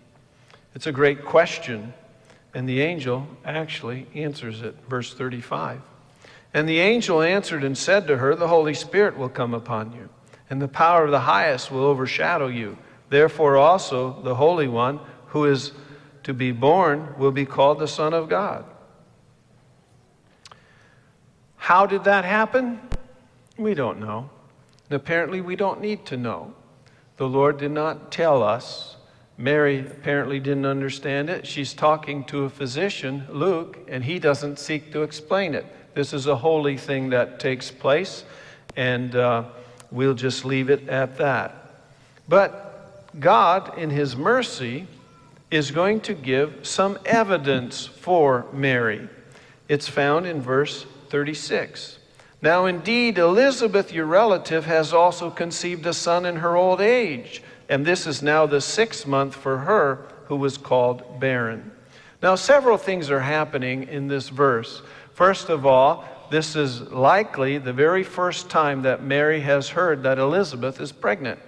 It's 0.74 0.88
a 0.88 0.92
great 0.92 1.24
question, 1.24 1.94
and 2.56 2.68
the 2.68 2.82
angel 2.82 3.28
actually 3.46 4.08
answers 4.16 4.64
it. 4.64 4.76
Verse 4.88 5.14
35. 5.14 5.82
And 6.54 6.68
the 6.68 6.80
angel 6.80 7.22
answered 7.22 7.64
and 7.64 7.78
said 7.78 8.08
to 8.08 8.18
her, 8.18 8.34
The 8.34 8.48
Holy 8.48 8.74
Spirit 8.74 9.16
will 9.16 9.30
come 9.30 9.54
upon 9.54 9.94
you 9.94 10.10
and 10.50 10.62
the 10.62 10.68
power 10.68 11.06
of 11.06 11.12
the 11.12 11.20
highest 11.20 11.72
will 11.72 11.84
overshadow 11.84 12.48
you. 12.48 12.78
Therefore, 13.10 13.58
also 13.58 14.22
the 14.24 14.36
Holy 14.36 14.68
One 14.68 15.00
who 15.28 15.46
is 15.46 15.72
to 16.24 16.34
be 16.34 16.52
born 16.52 17.14
will 17.18 17.32
be 17.32 17.46
called 17.46 17.80
the 17.80 17.88
Son 17.88 18.14
of 18.14 18.30
God. 18.30 18.66
How 21.58 21.86
did 21.86 22.06
that 22.06 22.26
happen? 22.26 22.82
We 23.58 23.74
don't 23.74 24.00
know. 24.00 24.30
And 24.90 24.96
apparently, 24.96 25.42
we 25.42 25.56
don't 25.56 25.82
need 25.82 26.06
to 26.08 26.18
know. 26.18 26.54
The 27.18 27.28
Lord 27.28 27.58
did 27.58 27.72
not 27.72 28.12
tell 28.12 28.42
us. 28.42 28.96
Mary 29.38 29.80
apparently 29.80 30.40
didn't 30.40 30.66
understand 30.66 31.30
it. 31.30 31.46
She's 31.46 31.74
talking 31.74 32.24
to 32.26 32.44
a 32.44 32.50
physician, 32.50 33.26
Luke, 33.30 33.78
and 33.88 34.04
he 34.04 34.20
doesn't 34.20 34.60
seek 34.60 34.92
to 34.92 35.04
explain 35.04 35.54
it. 35.54 35.66
This 35.94 36.14
is 36.14 36.28
a 36.28 36.36
holy 36.36 36.78
thing 36.78 37.10
that 37.12 37.40
takes 37.40 37.72
place, 37.72 38.24
and 38.76 39.16
uh, 39.16 39.44
we'll 39.92 40.14
just 40.14 40.44
leave 40.44 40.70
it 40.70 40.90
at 40.90 41.18
that. 41.18 41.56
But 42.28 42.70
God, 43.20 43.78
in 43.78 43.90
His 43.90 44.16
mercy, 44.16 44.88
is 45.52 45.72
going 45.72 46.02
to 46.02 46.14
give 46.14 46.66
some 46.66 47.00
evidence 47.06 47.86
for 47.86 48.46
Mary. 48.54 49.10
It's 49.68 49.88
found 49.88 50.26
in 50.26 50.42
verse 50.42 50.86
36. 51.10 51.99
Now, 52.42 52.68
indeed, 52.68 53.18
Elizabeth, 53.18 53.92
your 53.92 54.06
relative, 54.06 54.66
has 54.66 54.94
also 54.94 55.30
conceived 55.30 55.86
a 55.86 55.94
son 55.94 56.26
in 56.26 56.38
her 56.38 56.56
old 56.56 56.80
age, 56.80 57.44
and 57.68 57.86
this 57.86 58.08
is 58.08 58.22
now 58.22 58.46
the 58.46 58.62
sixth 58.62 59.06
month 59.06 59.36
for 59.36 59.58
her 59.58 60.08
who 60.26 60.38
was 60.38 60.58
called 60.58 61.20
barren. 61.20 61.72
Now, 62.24 62.36
several 62.36 62.78
things 62.78 63.10
are 63.10 63.20
happening 63.20 63.90
in 63.90 64.08
this 64.08 64.30
verse. 64.30 64.82
First 65.14 65.50
of 65.50 65.66
all, 65.66 66.06
this 66.32 66.56
is 66.56 66.82
likely 66.82 67.58
the 67.58 67.74
very 67.74 68.04
first 68.04 68.50
time 68.50 68.84
that 68.84 69.04
Mary 69.04 69.42
has 69.42 69.70
heard 69.70 70.04
that 70.04 70.18
Elizabeth 70.18 70.80
is 70.80 70.92
pregnant. 70.94 71.40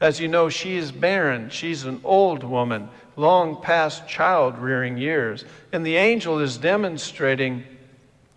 As 0.00 0.18
you 0.18 0.26
know, 0.26 0.48
she 0.48 0.76
is 0.76 0.90
barren. 0.90 1.48
She's 1.50 1.84
an 1.84 2.00
old 2.02 2.42
woman, 2.42 2.88
long 3.16 3.62
past 3.62 4.08
child 4.08 4.58
rearing 4.58 4.98
years. 4.98 5.44
And 5.72 5.86
the 5.86 5.96
angel 5.96 6.40
is 6.40 6.56
demonstrating 6.56 7.64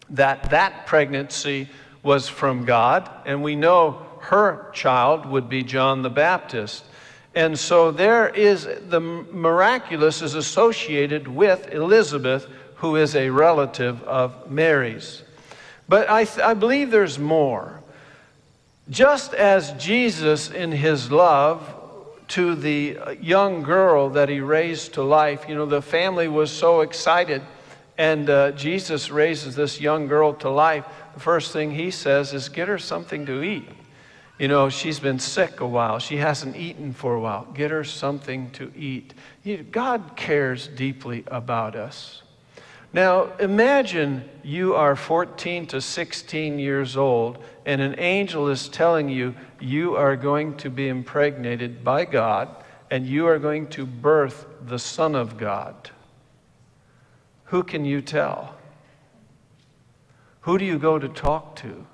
that 0.10 0.50
that 0.52 0.86
pregnancy 0.86 1.70
was 2.04 2.28
from 2.28 2.66
God, 2.66 3.10
and 3.26 3.44
we 3.44 3.56
know 3.56 4.06
her 4.22 4.70
child 4.74 5.26
would 5.26 5.50
be 5.50 5.64
John 5.64 6.02
the 6.02 6.10
Baptist. 6.10 6.84
And 7.34 7.58
so 7.58 7.92
there 7.92 8.28
is 8.30 8.68
the 8.90 9.00
miraculous 9.00 10.22
is 10.22 10.34
associated 10.34 11.28
with 11.28 11.72
Elizabeth, 11.72 12.48
who 12.78 12.96
is 12.96 13.16
a 13.16 13.30
relative 13.30 14.02
of 14.04 14.50
Mary's. 14.50 15.24
But 15.88 16.10
I, 16.10 16.28
I 16.44 16.54
believe 16.54 16.92
there's 16.92 17.20
more. 17.20 17.82
Just 18.90 19.34
as 19.34 19.72
Jesus, 19.74 20.50
in 20.50 20.72
his 20.72 21.12
love 21.12 21.62
to 22.30 22.56
the 22.56 22.98
young 23.22 23.64
girl 23.64 24.10
that 24.10 24.30
he 24.30 24.40
raised 24.40 24.94
to 24.96 25.04
life, 25.04 25.46
you 25.48 25.56
know, 25.56 25.66
the 25.66 25.82
family 25.82 26.28
was 26.28 26.52
so 26.52 26.82
excited, 26.82 27.42
and 27.98 28.30
uh, 28.30 28.52
Jesus 28.52 29.10
raises 29.10 29.56
this 29.56 29.80
young 29.80 30.08
girl 30.08 30.34
to 30.36 30.50
life. 30.50 30.86
The 31.18 31.24
first 31.24 31.52
thing 31.52 31.72
he 31.72 31.90
says 31.90 32.32
is, 32.32 32.48
Get 32.48 32.68
her 32.68 32.78
something 32.78 33.26
to 33.26 33.42
eat. 33.42 33.68
You 34.38 34.48
know, 34.48 34.70
she's 34.70 35.00
been 35.00 35.18
sick 35.18 35.62
a 35.62 35.66
while. 35.66 35.98
She 35.98 36.18
hasn't 36.18 36.56
eaten 36.56 36.94
for 36.94 37.16
a 37.16 37.20
while. 37.20 37.48
Get 37.56 37.72
her 37.72 37.84
something 37.84 38.52
to 38.52 38.72
eat. 38.76 39.16
God 39.72 40.12
cares 40.16 40.68
deeply 40.68 41.24
about 41.26 41.76
us. 41.76 42.22
Now, 42.94 43.36
imagine 43.40 44.30
you 44.44 44.76
are 44.76 44.96
14 44.96 45.66
to 45.66 45.82
16 45.82 46.60
years 46.60 46.96
old, 46.96 47.44
and 47.66 47.82
an 47.82 47.96
angel 47.98 48.48
is 48.48 48.70
telling 48.70 49.10
you 49.10 49.34
you 49.60 49.96
are 49.96 50.16
going 50.16 50.56
to 50.58 50.70
be 50.70 50.88
impregnated 50.88 51.84
by 51.84 52.06
God, 52.06 52.48
and 52.92 53.08
you 53.08 53.26
are 53.26 53.40
going 53.40 53.70
to 53.70 53.88
birth 53.88 54.46
the 54.68 54.78
Son 54.78 55.16
of 55.16 55.36
God. 55.36 55.90
Who 57.46 57.64
can 57.64 57.86
you 57.86 58.04
tell? 58.04 58.57
Who 60.48 60.58
do 60.58 60.66
you 60.66 60.80
go 60.80 60.98
to 60.98 61.08
talk 61.08 61.56
to? 61.58 61.86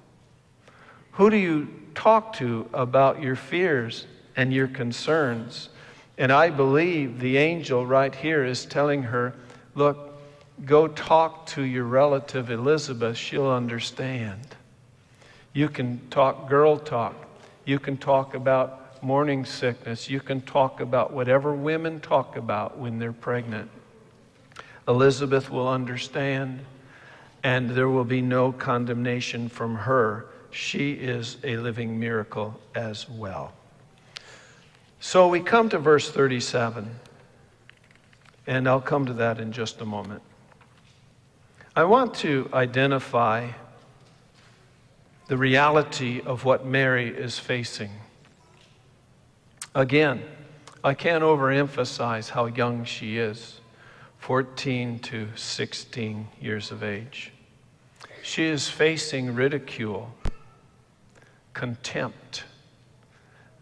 Who 1.11 1.29
do 1.29 1.37
you 1.37 1.67
talk 1.93 2.33
to 2.37 2.69
about 2.73 3.21
your 3.21 3.35
fears 3.35 4.07
and 4.35 4.53
your 4.53 4.67
concerns? 4.67 5.69
And 6.17 6.31
I 6.31 6.49
believe 6.49 7.19
the 7.19 7.37
angel 7.37 7.85
right 7.85 8.15
here 8.15 8.45
is 8.45 8.65
telling 8.65 9.03
her, 9.03 9.35
look, 9.75 10.13
Go 10.65 10.87
talk 10.87 11.47
to 11.47 11.63
your 11.63 11.83
relative 11.83 12.49
Elizabeth, 12.49 13.17
she'll 13.17 13.49
understand. 13.49 14.55
You 15.51 15.67
can 15.67 15.99
talk 16.09 16.47
girl 16.47 16.77
talk. 16.77 17.15
You 17.65 17.79
can 17.79 17.97
talk 17.97 18.33
about 18.33 19.03
morning 19.03 19.45
sickness. 19.45 20.09
You 20.09 20.21
can 20.21 20.41
talk 20.41 20.79
about 20.79 21.11
whatever 21.11 21.53
women 21.53 21.99
talk 21.99 22.37
about 22.37 22.77
when 22.77 22.99
they're 22.99 23.11
pregnant. 23.11 23.69
Elizabeth 24.87 25.49
will 25.49 25.67
understand, 25.67 26.61
and 27.43 27.69
there 27.69 27.89
will 27.89 28.06
be 28.06 28.21
no 28.21 28.51
condemnation 28.51 29.49
from 29.49 29.75
her. 29.75 30.27
She 30.51 30.93
is 30.93 31.38
a 31.43 31.58
living 31.58 31.99
miracle 31.99 32.60
as 32.73 33.10
well. 33.10 33.53
So 34.99 35.27
we 35.27 35.41
come 35.41 35.67
to 35.69 35.79
verse 35.79 36.10
37, 36.10 36.89
and 38.47 38.67
I'll 38.67 38.79
come 38.79 39.06
to 39.08 39.13
that 39.13 39.39
in 39.39 39.51
just 39.51 39.82
a 39.82 39.86
moment. 39.86 40.21
I 41.75 41.84
want 41.84 42.13
to 42.15 42.49
identify 42.53 43.49
the 45.27 45.36
reality 45.38 46.21
of 46.21 46.45
what 46.45 46.65
Mary 46.65 47.10
is 47.10 47.39
facing. 47.39 47.89
Again, 49.75 50.23
I 50.84 50.93
can't 50.93 51.23
overemphasize 51.23 52.29
how 52.29 52.45
young 52.45 52.86
she 52.86 53.17
is 53.17 53.60
14 54.19 54.99
to 54.99 55.27
16 55.36 56.27
years 56.39 56.71
of 56.71 56.82
age. 56.82 57.33
She 58.23 58.45
is 58.45 58.69
facing 58.69 59.36
ridicule, 59.36 60.15
contempt, 61.53 62.45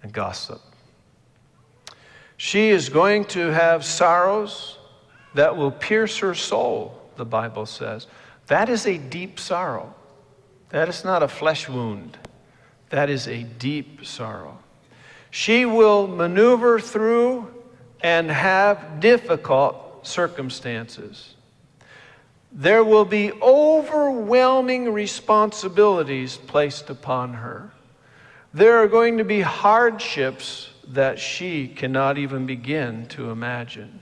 and 0.04 0.13
gossip. 0.13 0.62
She 2.38 2.69
is 2.69 2.88
going 2.88 3.26
to 3.26 3.47
have 3.47 3.84
sorrows 3.84 4.78
that 5.34 5.58
will 5.58 5.71
pierce 5.71 6.19
her 6.19 6.36
soul 6.36 7.02
the 7.15 7.26
Bible 7.26 7.65
says. 7.65 8.06
That 8.47 8.69
is 8.69 8.86
a 8.86 9.00
deep 9.00 9.39
sorrow. 9.39 9.93
That 10.69 10.88
is 10.89 11.04
not 11.04 11.24
a 11.24 11.28
flesh 11.28 11.67
wound. 11.67 12.19
That 12.89 13.10
is 13.10 13.28
a 13.28 13.41
deep 13.41 14.06
sorrow. 14.06 14.60
She 15.32 15.65
will 15.65 16.08
maneuver 16.08 16.80
through 16.80 17.52
and 18.02 18.30
have 18.30 19.00
difficult 19.00 20.06
circumstances. 20.06 21.36
There 22.52 22.84
will 22.84 23.06
be 23.06 23.32
overwhelming 23.32 24.92
responsibilities 24.92 26.36
placed 26.36 26.90
upon 26.90 27.36
her. 27.36 27.72
There 28.54 28.78
are 28.84 28.88
going 28.88 29.18
to 29.20 29.24
be 29.24 29.40
hardships 29.42 30.70
that 30.90 31.18
she 31.18 31.70
cannot 31.70 32.18
even 32.18 32.46
begin 32.46 33.08
to 33.08 33.30
imagine. 33.30 34.02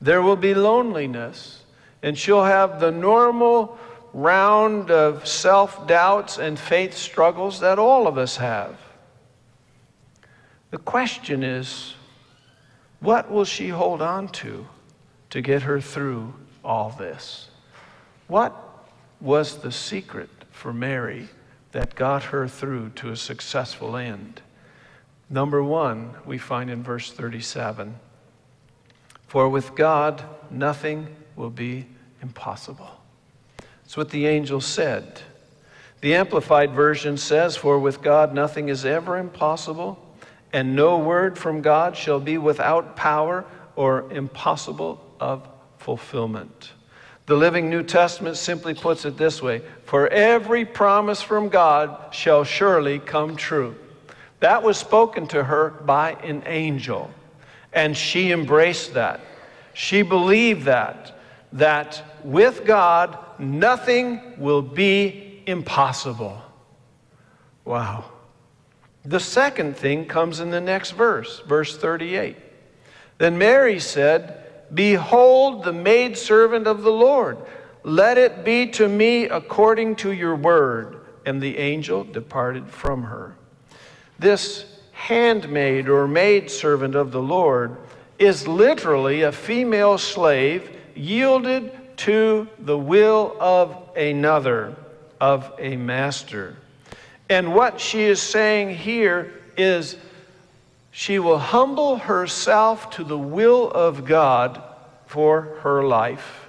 There 0.00 0.20
will 0.20 0.36
be 0.36 0.54
loneliness 0.54 1.62
and 2.02 2.18
she'll 2.18 2.42
have 2.42 2.80
the 2.80 2.90
normal 2.90 3.78
round 4.12 4.90
of 4.90 5.26
self 5.28 5.86
doubts 5.86 6.38
and 6.38 6.58
faith 6.58 6.94
struggles 6.94 7.60
that 7.60 7.78
all 7.78 8.08
of 8.08 8.18
us 8.18 8.36
have. 8.38 8.76
The 10.72 10.78
question 10.78 11.44
is 11.44 11.94
what 12.98 13.30
will 13.30 13.44
she 13.44 13.68
hold 13.68 14.02
on 14.02 14.28
to 14.28 14.66
to 15.30 15.40
get 15.40 15.62
her 15.62 15.80
through 15.80 16.34
all 16.64 16.90
this? 16.90 17.50
What 18.26 18.54
was 19.20 19.58
the 19.58 19.72
secret 19.72 20.30
for 20.50 20.72
Mary 20.72 21.28
that 21.72 21.94
got 21.94 22.24
her 22.24 22.48
through 22.48 22.90
to 22.90 23.10
a 23.10 23.16
successful 23.16 23.96
end? 23.96 24.42
Number 25.30 25.62
one, 25.62 26.14
we 26.26 26.38
find 26.38 26.70
in 26.70 26.82
verse 26.82 27.10
37 27.10 27.94
For 29.26 29.48
with 29.48 29.74
God, 29.74 30.22
nothing 30.50 31.08
will 31.36 31.50
be 31.50 31.86
impossible. 32.20 32.90
That's 33.82 33.96
what 33.96 34.10
the 34.10 34.26
angel 34.26 34.60
said. 34.60 35.22
The 36.02 36.14
Amplified 36.14 36.72
Version 36.72 37.16
says, 37.16 37.56
For 37.56 37.78
with 37.78 38.02
God 38.02 38.34
nothing 38.34 38.68
is 38.68 38.84
ever 38.84 39.16
impossible, 39.16 39.98
and 40.52 40.74
no 40.74 40.98
word 40.98 41.38
from 41.38 41.62
God 41.62 41.96
shall 41.96 42.20
be 42.20 42.38
without 42.38 42.96
power 42.96 43.44
or 43.76 44.10
impossible 44.12 45.00
of 45.20 45.48
fulfillment. 45.78 46.72
The 47.26 47.36
Living 47.36 47.70
New 47.70 47.82
Testament 47.82 48.36
simply 48.36 48.74
puts 48.74 49.04
it 49.04 49.16
this 49.16 49.40
way 49.40 49.62
For 49.84 50.08
every 50.08 50.64
promise 50.64 51.22
from 51.22 51.48
God 51.48 52.14
shall 52.14 52.44
surely 52.44 52.98
come 52.98 53.36
true. 53.36 53.76
That 54.40 54.62
was 54.62 54.76
spoken 54.76 55.28
to 55.28 55.44
her 55.44 55.70
by 55.70 56.12
an 56.24 56.42
angel, 56.46 57.10
and 57.72 57.96
she 57.96 58.32
embraced 58.32 58.94
that. 58.94 59.20
She 59.72 60.02
believed 60.02 60.64
that 60.64 61.18
that 61.52 62.02
with 62.24 62.64
God, 62.64 63.18
nothing 63.38 64.34
will 64.38 64.62
be 64.62 65.42
impossible. 65.46 66.40
Wow. 67.64 68.04
The 69.04 69.20
second 69.20 69.76
thing 69.76 70.06
comes 70.06 70.40
in 70.40 70.50
the 70.50 70.60
next 70.60 70.92
verse, 70.92 71.40
verse 71.40 71.76
38. 71.76 72.36
Then 73.18 73.36
Mary 73.38 73.78
said, 73.80 74.41
Behold 74.74 75.64
the 75.64 75.72
maidservant 75.72 76.66
of 76.66 76.82
the 76.82 76.92
Lord. 76.92 77.38
Let 77.82 78.18
it 78.18 78.44
be 78.44 78.68
to 78.68 78.88
me 78.88 79.24
according 79.24 79.96
to 79.96 80.12
your 80.12 80.36
word. 80.36 81.00
And 81.26 81.40
the 81.40 81.58
angel 81.58 82.04
departed 82.04 82.68
from 82.68 83.04
her. 83.04 83.34
This 84.18 84.64
handmaid 84.92 85.88
or 85.88 86.06
maidservant 86.08 86.94
of 86.94 87.12
the 87.12 87.22
Lord 87.22 87.76
is 88.18 88.46
literally 88.46 89.22
a 89.22 89.32
female 89.32 89.98
slave 89.98 90.70
yielded 90.94 91.96
to 91.98 92.48
the 92.58 92.78
will 92.78 93.36
of 93.40 93.76
another, 93.96 94.76
of 95.20 95.52
a 95.58 95.76
master. 95.76 96.56
And 97.28 97.54
what 97.54 97.80
she 97.80 98.02
is 98.02 98.20
saying 98.20 98.76
here 98.76 99.32
is 99.56 99.96
she 100.92 101.18
will 101.18 101.38
humble 101.38 101.96
herself 101.96 102.90
to 102.90 103.02
the 103.02 103.18
will 103.18 103.70
of 103.70 104.04
God 104.04 104.62
for 105.06 105.58
her 105.62 105.82
life. 105.82 106.48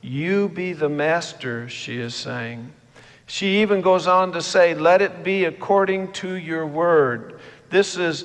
You 0.00 0.48
be 0.48 0.72
the 0.72 0.88
master, 0.88 1.68
she 1.68 1.98
is 1.98 2.14
saying. 2.14 2.72
She 3.26 3.60
even 3.60 3.82
goes 3.82 4.06
on 4.06 4.32
to 4.32 4.42
say, 4.42 4.74
Let 4.74 5.02
it 5.02 5.22
be 5.22 5.44
according 5.44 6.12
to 6.12 6.34
your 6.34 6.66
word. 6.66 7.40
This 7.68 7.96
is 7.98 8.24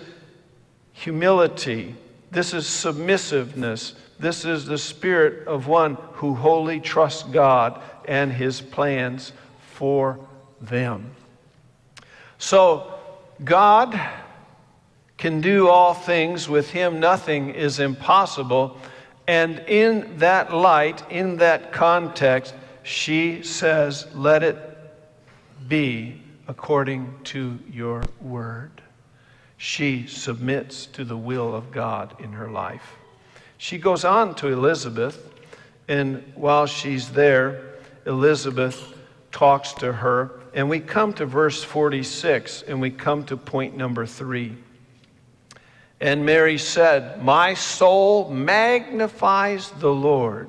humility, 0.94 1.96
this 2.32 2.54
is 2.54 2.66
submissiveness, 2.66 3.96
this 4.20 4.46
is 4.46 4.66
the 4.66 4.78
spirit 4.78 5.46
of 5.46 5.68
one 5.68 5.96
who 6.14 6.36
wholly 6.36 6.80
trusts 6.80 7.24
God 7.24 7.82
and 8.06 8.32
his 8.32 8.62
plans 8.62 9.34
for 9.74 10.20
them. 10.62 11.12
So, 12.38 12.94
God 13.44 14.00
can 15.18 15.42
do 15.42 15.68
all 15.68 15.94
things. 15.94 16.48
With 16.48 16.70
him, 16.70 17.00
nothing 17.00 17.50
is 17.50 17.80
impossible. 17.80 18.78
And 19.28 19.60
in 19.68 20.18
that 20.18 20.54
light, 20.54 21.04
in 21.10 21.38
that 21.38 21.72
context, 21.74 22.54
she 22.84 23.44
says, 23.44 24.08
Let 24.14 24.44
it 24.44 24.58
be 25.68 26.22
according 26.48 27.14
to 27.26 27.60
your 27.72 28.04
word. 28.22 28.82
She 29.58 30.08
submits 30.08 30.86
to 30.88 31.04
the 31.04 31.18
will 31.18 31.54
of 31.54 31.72
God 31.72 32.16
in 32.20 32.32
her 32.34 32.50
life. 32.50 32.96
She 33.58 33.78
goes 33.80 34.06
on 34.06 34.36
to 34.36 34.48
Elizabeth, 34.48 35.30
and 35.88 36.24
while 36.36 36.68
she's 36.68 37.10
there, 37.10 37.80
Elizabeth 38.06 38.94
talks 39.32 39.74
to 39.74 39.92
her. 39.92 40.32
And 40.54 40.70
we 40.70 40.80
come 40.80 41.12
to 41.14 41.26
verse 41.26 41.64
46, 41.64 42.64
and 42.68 42.80
we 42.80 42.92
come 42.92 43.26
to 43.26 43.36
point 43.36 43.76
number 43.76 44.06
three. 44.06 44.56
And 46.00 46.26
Mary 46.26 46.58
said, 46.58 47.24
My 47.24 47.54
soul 47.54 48.30
magnifies 48.30 49.72
the 49.72 49.94
Lord. 49.94 50.48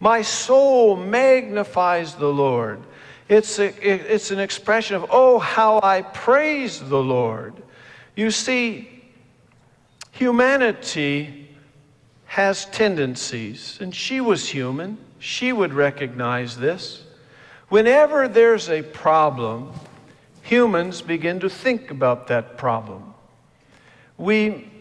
My 0.00 0.22
soul 0.22 0.96
magnifies 0.96 2.14
the 2.16 2.32
Lord. 2.32 2.80
It's, 3.28 3.58
a, 3.60 3.66
it's 3.80 4.32
an 4.32 4.40
expression 4.40 4.96
of, 4.96 5.06
oh, 5.10 5.38
how 5.38 5.80
I 5.82 6.02
praise 6.02 6.80
the 6.80 7.00
Lord. 7.00 7.54
You 8.16 8.30
see, 8.30 8.90
humanity 10.10 11.48
has 12.26 12.66
tendencies, 12.66 13.78
and 13.80 13.94
she 13.94 14.20
was 14.20 14.48
human. 14.48 14.98
She 15.18 15.52
would 15.52 15.72
recognize 15.72 16.56
this. 16.56 17.04
Whenever 17.68 18.26
there's 18.26 18.68
a 18.68 18.82
problem, 18.82 19.72
humans 20.42 21.00
begin 21.00 21.40
to 21.40 21.48
think 21.48 21.90
about 21.90 22.26
that 22.26 22.58
problem. 22.58 23.14
We, 24.18 24.71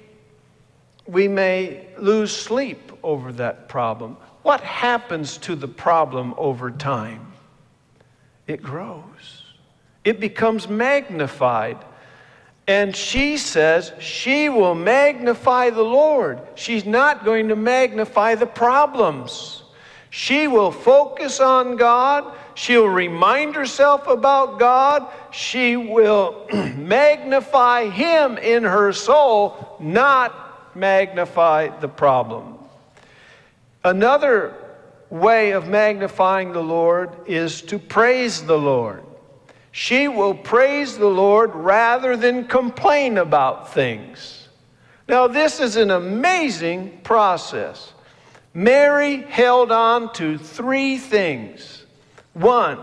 we 1.08 1.28
may 1.28 1.88
lose 1.98 2.36
sleep 2.36 2.92
over 3.04 3.32
that 3.34 3.68
problem. 3.68 4.18
What 4.44 4.62
happens 4.62 5.38
to 5.40 5.56
the 5.56 5.68
problem 5.68 6.34
over 6.38 6.72
time? 6.72 7.34
It 8.48 8.62
grows, 8.62 9.44
it 10.04 10.20
becomes 10.20 10.68
magnified. 10.68 11.78
And 12.68 12.96
she 12.96 13.38
says 13.38 13.92
she 14.00 14.48
will 14.48 14.76
magnify 14.76 15.72
the 15.72 15.82
Lord. 15.82 16.42
She's 16.56 16.86
not 16.86 17.26
going 17.26 17.50
to 17.50 17.56
magnify 17.56 18.36
the 18.36 18.46
problems. 18.46 19.64
She 20.10 20.48
will 20.48 20.72
focus 20.72 21.40
on 21.40 21.76
God. 21.76 22.34
She'll 22.54 22.88
remind 22.88 23.56
herself 23.56 24.08
about 24.08 24.60
God. 24.60 25.08
She 25.32 25.76
will 25.76 26.48
magnify 26.78 27.90
Him 27.90 28.38
in 28.38 28.64
her 28.64 28.94
soul, 28.94 29.78
not 29.80 30.51
magnify 30.76 31.80
the 31.80 31.88
problem. 31.88 32.58
Another 33.84 34.54
way 35.10 35.52
of 35.52 35.68
magnifying 35.68 36.54
the 36.54 36.64
Lord 36.64 37.12
is 37.28 37.62
to 37.64 37.80
praise 37.80 38.44
the 38.44 38.58
Lord. 38.58 39.04
She 39.72 40.08
will 40.08 40.34
praise 40.34 40.98
the 40.98 41.08
Lord 41.08 41.56
rather 41.56 42.18
than 42.18 42.48
complain 42.48 43.18
about 43.18 43.74
things. 43.74 44.50
Now, 45.08 45.28
this 45.28 45.60
is 45.60 45.76
an 45.76 45.92
amazing 45.92 47.00
process. 47.04 47.94
Mary 48.54 49.22
held 49.24 49.72
on 49.72 50.14
to 50.14 50.38
three 50.38 50.98
things. 50.98 51.86
One, 52.34 52.80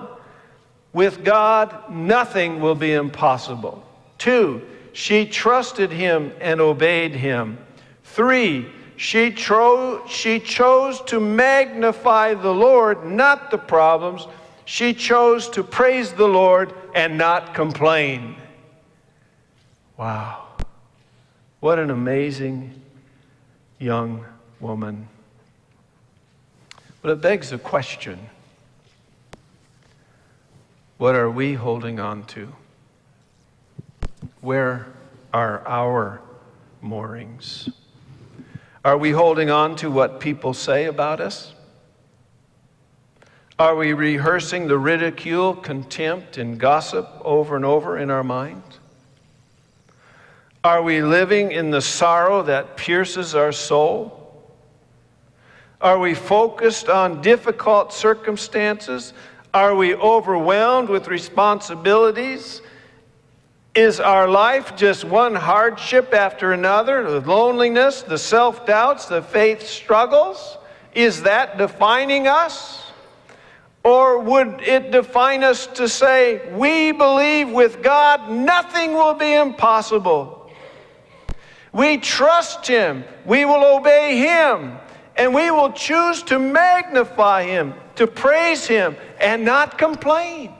with 0.92 1.24
God, 1.24 1.90
nothing 1.90 2.60
will 2.60 2.74
be 2.74 2.92
impossible. 2.92 3.84
Two, 4.16 4.62
she 4.92 5.26
trusted 5.26 5.90
him 5.90 6.32
and 6.40 6.60
obeyed 6.60 7.14
him. 7.14 7.58
Three, 8.14 8.66
she, 8.96 9.30
tro- 9.30 10.06
she 10.06 10.40
chose 10.40 11.00
to 11.02 11.20
magnify 11.20 12.34
the 12.34 12.52
Lord, 12.52 13.04
not 13.04 13.50
the 13.50 13.58
problems. 13.58 14.26
She 14.64 14.92
chose 14.92 15.48
to 15.50 15.62
praise 15.62 16.12
the 16.12 16.26
Lord 16.26 16.74
and 16.94 17.16
not 17.16 17.54
complain. 17.54 18.36
Wow. 19.96 20.46
What 21.60 21.78
an 21.78 21.90
amazing 21.90 22.80
young 23.78 24.24
woman. 24.60 25.08
But 27.02 27.12
it 27.12 27.20
begs 27.20 27.52
a 27.52 27.58
question 27.58 28.18
what 30.98 31.14
are 31.14 31.30
we 31.30 31.54
holding 31.54 32.00
on 32.00 32.24
to? 32.24 32.52
Where 34.40 34.88
are 35.32 35.66
our 35.66 36.20
moorings? 36.82 37.68
Are 38.84 38.96
we 38.96 39.10
holding 39.10 39.50
on 39.50 39.76
to 39.76 39.90
what 39.90 40.20
people 40.20 40.54
say 40.54 40.84
about 40.84 41.20
us? 41.20 41.54
Are 43.58 43.74
we 43.74 43.92
rehearsing 43.92 44.68
the 44.68 44.78
ridicule, 44.78 45.54
contempt, 45.54 46.38
and 46.38 46.60
gossip 46.60 47.08
over 47.24 47.56
and 47.56 47.64
over 47.64 47.98
in 47.98 48.08
our 48.08 48.22
mind? 48.22 48.62
Are 50.62 50.82
we 50.82 51.02
living 51.02 51.50
in 51.50 51.70
the 51.70 51.80
sorrow 51.80 52.42
that 52.42 52.76
pierces 52.76 53.34
our 53.34 53.50
soul? 53.50 54.14
Are 55.80 55.98
we 55.98 56.14
focused 56.14 56.88
on 56.88 57.20
difficult 57.20 57.92
circumstances? 57.92 59.12
Are 59.54 59.74
we 59.74 59.94
overwhelmed 59.94 60.88
with 60.88 61.08
responsibilities? 61.08 62.62
Is 63.78 64.00
our 64.00 64.26
life 64.26 64.74
just 64.74 65.04
one 65.04 65.36
hardship 65.36 66.12
after 66.12 66.50
another? 66.50 67.08
The 67.08 67.20
loneliness, 67.20 68.02
the 68.02 68.18
self 68.18 68.66
doubts, 68.66 69.06
the 69.06 69.22
faith 69.22 69.68
struggles? 69.68 70.58
Is 70.96 71.22
that 71.22 71.58
defining 71.58 72.26
us? 72.26 72.90
Or 73.84 74.18
would 74.18 74.62
it 74.62 74.90
define 74.90 75.44
us 75.44 75.68
to 75.78 75.88
say, 75.88 76.52
we 76.54 76.90
believe 76.90 77.50
with 77.50 77.80
God 77.80 78.28
nothing 78.28 78.94
will 78.94 79.14
be 79.14 79.32
impossible? 79.32 80.50
We 81.72 81.98
trust 81.98 82.66
Him, 82.66 83.04
we 83.24 83.44
will 83.44 83.76
obey 83.76 84.18
Him, 84.18 84.76
and 85.14 85.32
we 85.32 85.52
will 85.52 85.70
choose 85.70 86.24
to 86.24 86.40
magnify 86.40 87.44
Him, 87.44 87.74
to 87.94 88.08
praise 88.08 88.66
Him, 88.66 88.96
and 89.20 89.44
not 89.44 89.78
complain. 89.78 90.57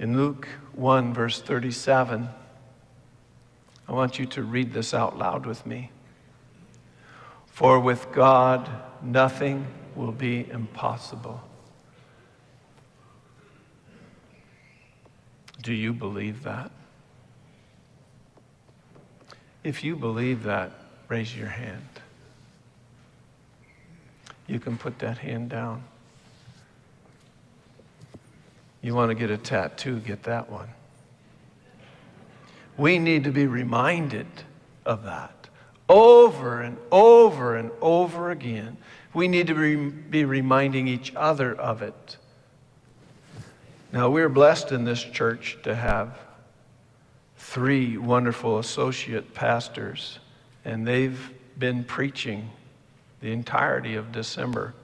In 0.00 0.16
Luke 0.16 0.48
1, 0.72 1.12
verse 1.12 1.42
37, 1.42 2.26
I 3.86 3.92
want 3.92 4.18
you 4.18 4.24
to 4.24 4.42
read 4.42 4.72
this 4.72 4.94
out 4.94 5.18
loud 5.18 5.44
with 5.44 5.66
me. 5.66 5.90
For 7.48 7.78
with 7.78 8.10
God, 8.10 8.66
nothing 9.02 9.66
will 9.94 10.12
be 10.12 10.48
impossible. 10.50 11.42
Do 15.60 15.74
you 15.74 15.92
believe 15.92 16.44
that? 16.44 16.70
If 19.62 19.84
you 19.84 19.96
believe 19.96 20.44
that, 20.44 20.72
raise 21.08 21.36
your 21.36 21.48
hand. 21.48 22.00
You 24.46 24.58
can 24.58 24.78
put 24.78 24.98
that 25.00 25.18
hand 25.18 25.50
down. 25.50 25.84
You 28.82 28.94
want 28.94 29.10
to 29.10 29.14
get 29.14 29.30
a 29.30 29.36
tattoo, 29.36 30.00
get 30.00 30.22
that 30.24 30.50
one. 30.50 30.68
We 32.76 32.98
need 32.98 33.24
to 33.24 33.30
be 33.30 33.46
reminded 33.46 34.26
of 34.86 35.04
that 35.04 35.40
over 35.90 36.62
and 36.62 36.78
over 36.92 37.56
and 37.56 37.70
over 37.80 38.30
again. 38.30 38.76
We 39.12 39.26
need 39.26 39.48
to 39.48 39.90
be 39.90 40.24
reminding 40.24 40.86
each 40.86 41.12
other 41.16 41.54
of 41.54 41.82
it. 41.82 42.16
Now, 43.92 44.08
we're 44.08 44.28
blessed 44.28 44.70
in 44.70 44.84
this 44.84 45.02
church 45.02 45.58
to 45.64 45.74
have 45.74 46.16
three 47.36 47.98
wonderful 47.98 48.60
associate 48.60 49.34
pastors, 49.34 50.20
and 50.64 50.86
they've 50.86 51.30
been 51.58 51.82
preaching 51.82 52.48
the 53.20 53.32
entirety 53.32 53.96
of 53.96 54.12
December. 54.12 54.74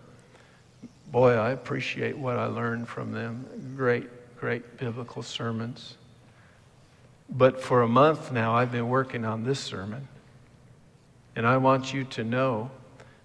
Boy, 1.16 1.32
I 1.32 1.52
appreciate 1.52 2.18
what 2.18 2.36
I 2.36 2.44
learned 2.44 2.88
from 2.88 3.10
them. 3.10 3.46
Great, 3.74 4.36
great 4.36 4.76
biblical 4.76 5.22
sermons. 5.22 5.96
But 7.30 7.58
for 7.58 7.80
a 7.80 7.88
month 7.88 8.32
now, 8.32 8.54
I've 8.54 8.70
been 8.70 8.90
working 8.90 9.24
on 9.24 9.42
this 9.42 9.58
sermon. 9.58 10.08
And 11.34 11.46
I 11.46 11.56
want 11.56 11.94
you 11.94 12.04
to 12.04 12.22
know 12.22 12.70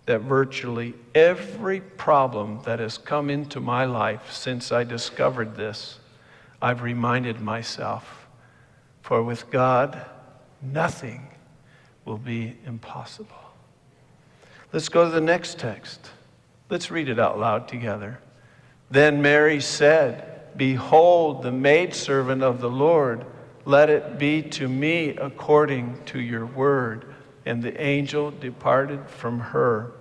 that 0.05 0.21
virtually 0.21 0.93
every 1.13 1.81
problem 1.81 2.61
that 2.63 2.79
has 2.79 2.97
come 2.97 3.29
into 3.29 3.59
my 3.59 3.83
life 3.83 4.31
since 4.31 4.71
I 4.71 4.85
discovered 4.85 5.57
this, 5.57 5.99
I've 6.61 6.83
reminded 6.83 7.41
myself, 7.41 8.25
for 9.01 9.21
with 9.21 9.51
God, 9.51 10.01
nothing 10.61 11.27
will 12.05 12.17
be 12.17 12.55
impossible. 12.65 13.51
Let's 14.71 14.87
go 14.87 15.03
to 15.03 15.11
the 15.11 15.19
next 15.19 15.59
text. 15.59 16.09
Let's 16.71 16.89
read 16.89 17.09
it 17.09 17.19
out 17.19 17.37
loud 17.37 17.67
together. 17.67 18.17
Then 18.89 19.21
Mary 19.21 19.59
said, 19.59 20.55
Behold, 20.55 21.43
the 21.43 21.51
maidservant 21.51 22.41
of 22.41 22.61
the 22.61 22.69
Lord, 22.69 23.25
let 23.65 23.89
it 23.89 24.17
be 24.17 24.41
to 24.41 24.69
me 24.69 25.09
according 25.09 26.01
to 26.05 26.21
your 26.21 26.45
word. 26.45 27.13
And 27.45 27.61
the 27.61 27.79
angel 27.81 28.31
departed 28.31 29.09
from 29.09 29.41
her. 29.41 29.91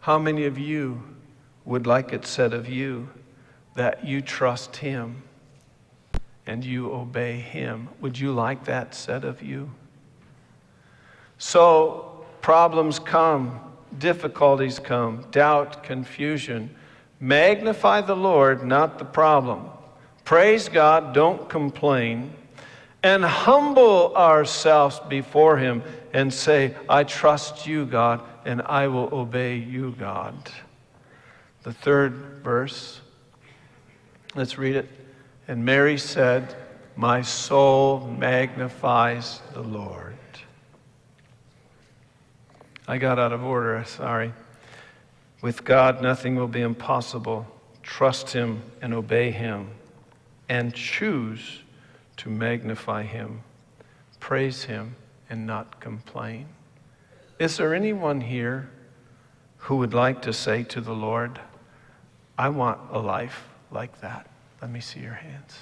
How 0.00 0.18
many 0.18 0.46
of 0.46 0.58
you 0.58 1.00
would 1.64 1.86
like 1.86 2.12
it 2.12 2.26
said 2.26 2.52
of 2.52 2.68
you 2.68 3.08
that 3.76 4.04
you 4.04 4.20
trust 4.20 4.78
him 4.78 5.22
and 6.44 6.64
you 6.64 6.90
obey 6.92 7.36
him? 7.36 7.88
Would 8.00 8.18
you 8.18 8.32
like 8.32 8.64
that 8.64 8.96
said 8.96 9.24
of 9.24 9.42
you? 9.44 9.70
So, 11.38 12.24
problems 12.40 12.98
come, 12.98 13.60
difficulties 13.96 14.78
come, 14.78 15.26
doubt, 15.30 15.82
confusion. 15.82 16.74
Magnify 17.20 18.02
the 18.02 18.16
Lord, 18.16 18.64
not 18.64 18.98
the 18.98 19.04
problem. 19.04 19.70
Praise 20.24 20.68
God, 20.68 21.14
don't 21.14 21.48
complain, 21.48 22.32
and 23.02 23.24
humble 23.24 24.14
ourselves 24.14 25.00
before 25.08 25.56
Him 25.56 25.82
and 26.12 26.32
say, 26.32 26.74
I 26.88 27.04
trust 27.04 27.66
you, 27.66 27.86
God, 27.86 28.20
and 28.44 28.60
I 28.62 28.88
will 28.88 29.08
obey 29.12 29.56
you, 29.56 29.94
God. 29.98 30.34
The 31.62 31.72
third 31.72 32.12
verse, 32.42 33.00
let's 34.34 34.58
read 34.58 34.76
it. 34.76 34.88
And 35.48 35.64
Mary 35.64 35.96
said, 35.96 36.54
My 36.94 37.22
soul 37.22 38.06
magnifies 38.18 39.40
the 39.54 39.62
Lord. 39.62 40.17
I 42.90 42.96
got 42.96 43.18
out 43.18 43.34
of 43.34 43.44
order, 43.44 43.84
sorry. 43.84 44.32
With 45.42 45.62
God, 45.62 46.00
nothing 46.00 46.36
will 46.36 46.48
be 46.48 46.62
impossible. 46.62 47.46
Trust 47.82 48.30
Him 48.30 48.62
and 48.80 48.94
obey 48.94 49.30
Him 49.30 49.68
and 50.48 50.74
choose 50.74 51.60
to 52.16 52.30
magnify 52.30 53.02
Him, 53.02 53.42
praise 54.20 54.64
Him, 54.64 54.96
and 55.28 55.46
not 55.46 55.80
complain. 55.80 56.46
Is 57.38 57.58
there 57.58 57.74
anyone 57.74 58.22
here 58.22 58.70
who 59.58 59.76
would 59.76 59.92
like 59.92 60.22
to 60.22 60.32
say 60.32 60.62
to 60.64 60.80
the 60.80 60.94
Lord, 60.94 61.38
I 62.38 62.48
want 62.48 62.80
a 62.90 62.98
life 62.98 63.48
like 63.70 64.00
that? 64.00 64.26
Let 64.62 64.70
me 64.70 64.80
see 64.80 65.00
your 65.00 65.12
hands. 65.12 65.58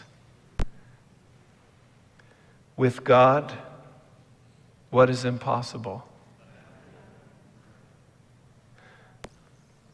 With 2.77 3.03
God, 3.03 3.53
what 4.91 5.11
is 5.11 5.25
impossible? 5.25 6.07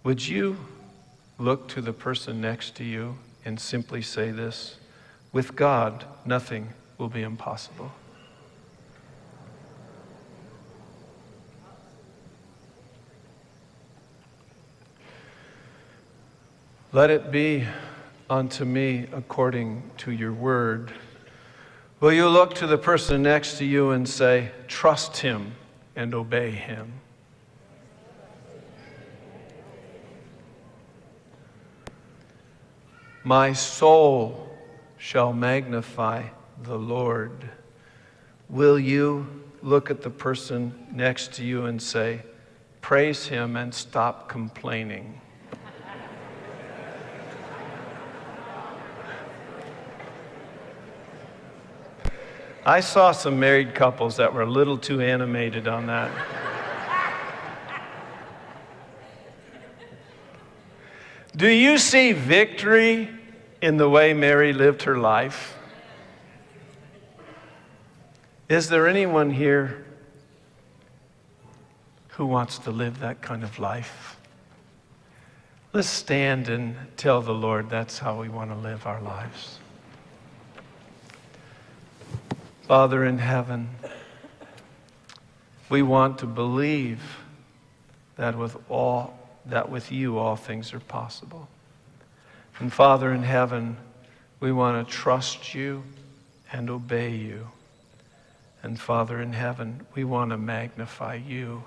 Would 0.04 0.26
you 0.26 0.56
look 1.38 1.68
to 1.68 1.80
the 1.80 1.92
person 1.92 2.40
next 2.40 2.74
to 2.76 2.84
you 2.84 3.18
and 3.44 3.60
simply 3.60 4.02
say 4.02 4.32
this? 4.32 4.76
With 5.32 5.54
God, 5.54 6.04
nothing 6.24 6.70
will 6.98 7.08
be 7.08 7.22
impossible. 7.22 7.92
Let 16.90 17.10
it 17.10 17.30
be 17.30 17.66
unto 18.28 18.64
me 18.64 19.06
according 19.12 19.88
to 19.98 20.10
your 20.10 20.32
word. 20.32 20.92
Will 22.00 22.12
you 22.12 22.28
look 22.28 22.54
to 22.54 22.66
the 22.66 22.76
person 22.76 23.22
next 23.22 23.56
to 23.58 23.64
you 23.64 23.92
and 23.92 24.06
say, 24.08 24.50
Trust 24.66 25.18
him 25.18 25.52
and 25.94 26.12
obey 26.12 26.50
him? 26.50 26.92
My 33.24 33.52
soul 33.52 34.48
shall 34.98 35.32
magnify 35.32 36.24
the 36.62 36.76
Lord. 36.76 37.48
Will 38.48 38.78
you 38.78 39.26
look 39.62 39.90
at 39.90 40.02
the 40.02 40.10
person 40.10 40.88
next 40.92 41.32
to 41.34 41.44
you 41.44 41.66
and 41.66 41.80
say, 41.80 42.22
Praise 42.80 43.26
him 43.26 43.56
and 43.56 43.72
stop 43.72 44.28
complaining? 44.28 45.20
I 52.64 52.80
saw 52.80 53.12
some 53.12 53.40
married 53.40 53.74
couples 53.74 54.16
that 54.16 54.34
were 54.34 54.42
a 54.42 54.50
little 54.50 54.78
too 54.78 55.00
animated 55.00 55.66
on 55.66 55.86
that. 55.86 56.41
Do 61.34 61.48
you 61.48 61.78
see 61.78 62.12
victory 62.12 63.08
in 63.62 63.78
the 63.78 63.88
way 63.88 64.12
Mary 64.12 64.52
lived 64.52 64.82
her 64.82 64.98
life? 64.98 65.56
Is 68.50 68.68
there 68.68 68.86
anyone 68.86 69.30
here 69.30 69.86
who 72.08 72.26
wants 72.26 72.58
to 72.58 72.70
live 72.70 73.00
that 73.00 73.22
kind 73.22 73.42
of 73.42 73.58
life? 73.58 74.18
Let's 75.72 75.88
stand 75.88 76.50
and 76.50 76.76
tell 76.98 77.22
the 77.22 77.32
Lord 77.32 77.70
that's 77.70 77.98
how 77.98 78.20
we 78.20 78.28
want 78.28 78.50
to 78.50 78.56
live 78.56 78.86
our 78.86 79.00
lives. 79.00 79.58
Father 82.68 83.06
in 83.06 83.18
heaven, 83.18 83.70
we 85.70 85.80
want 85.80 86.18
to 86.18 86.26
believe 86.26 87.00
that 88.16 88.36
with 88.36 88.54
all 88.68 89.21
that 89.46 89.70
with 89.70 89.90
you 89.90 90.18
all 90.18 90.36
things 90.36 90.72
are 90.72 90.80
possible. 90.80 91.48
And 92.58 92.72
Father 92.72 93.12
in 93.12 93.22
heaven, 93.22 93.76
we 94.40 94.52
want 94.52 94.86
to 94.86 94.94
trust 94.94 95.54
you 95.54 95.82
and 96.52 96.68
obey 96.70 97.10
you. 97.10 97.48
And 98.62 98.78
Father 98.78 99.20
in 99.20 99.32
heaven, 99.32 99.86
we 99.94 100.04
want 100.04 100.30
to 100.30 100.36
magnify 100.36 101.14
you 101.14 101.64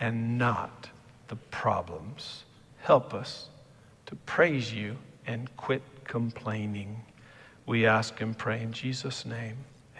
and 0.00 0.38
not 0.38 0.88
the 1.28 1.36
problems. 1.36 2.44
Help 2.80 3.12
us 3.12 3.48
to 4.06 4.16
praise 4.16 4.72
you 4.72 4.96
and 5.26 5.54
quit 5.56 5.82
complaining. 6.04 7.02
We 7.66 7.86
ask 7.86 8.20
and 8.20 8.36
pray 8.36 8.62
in 8.62 8.72
Jesus' 8.72 9.24
name. 9.24 9.56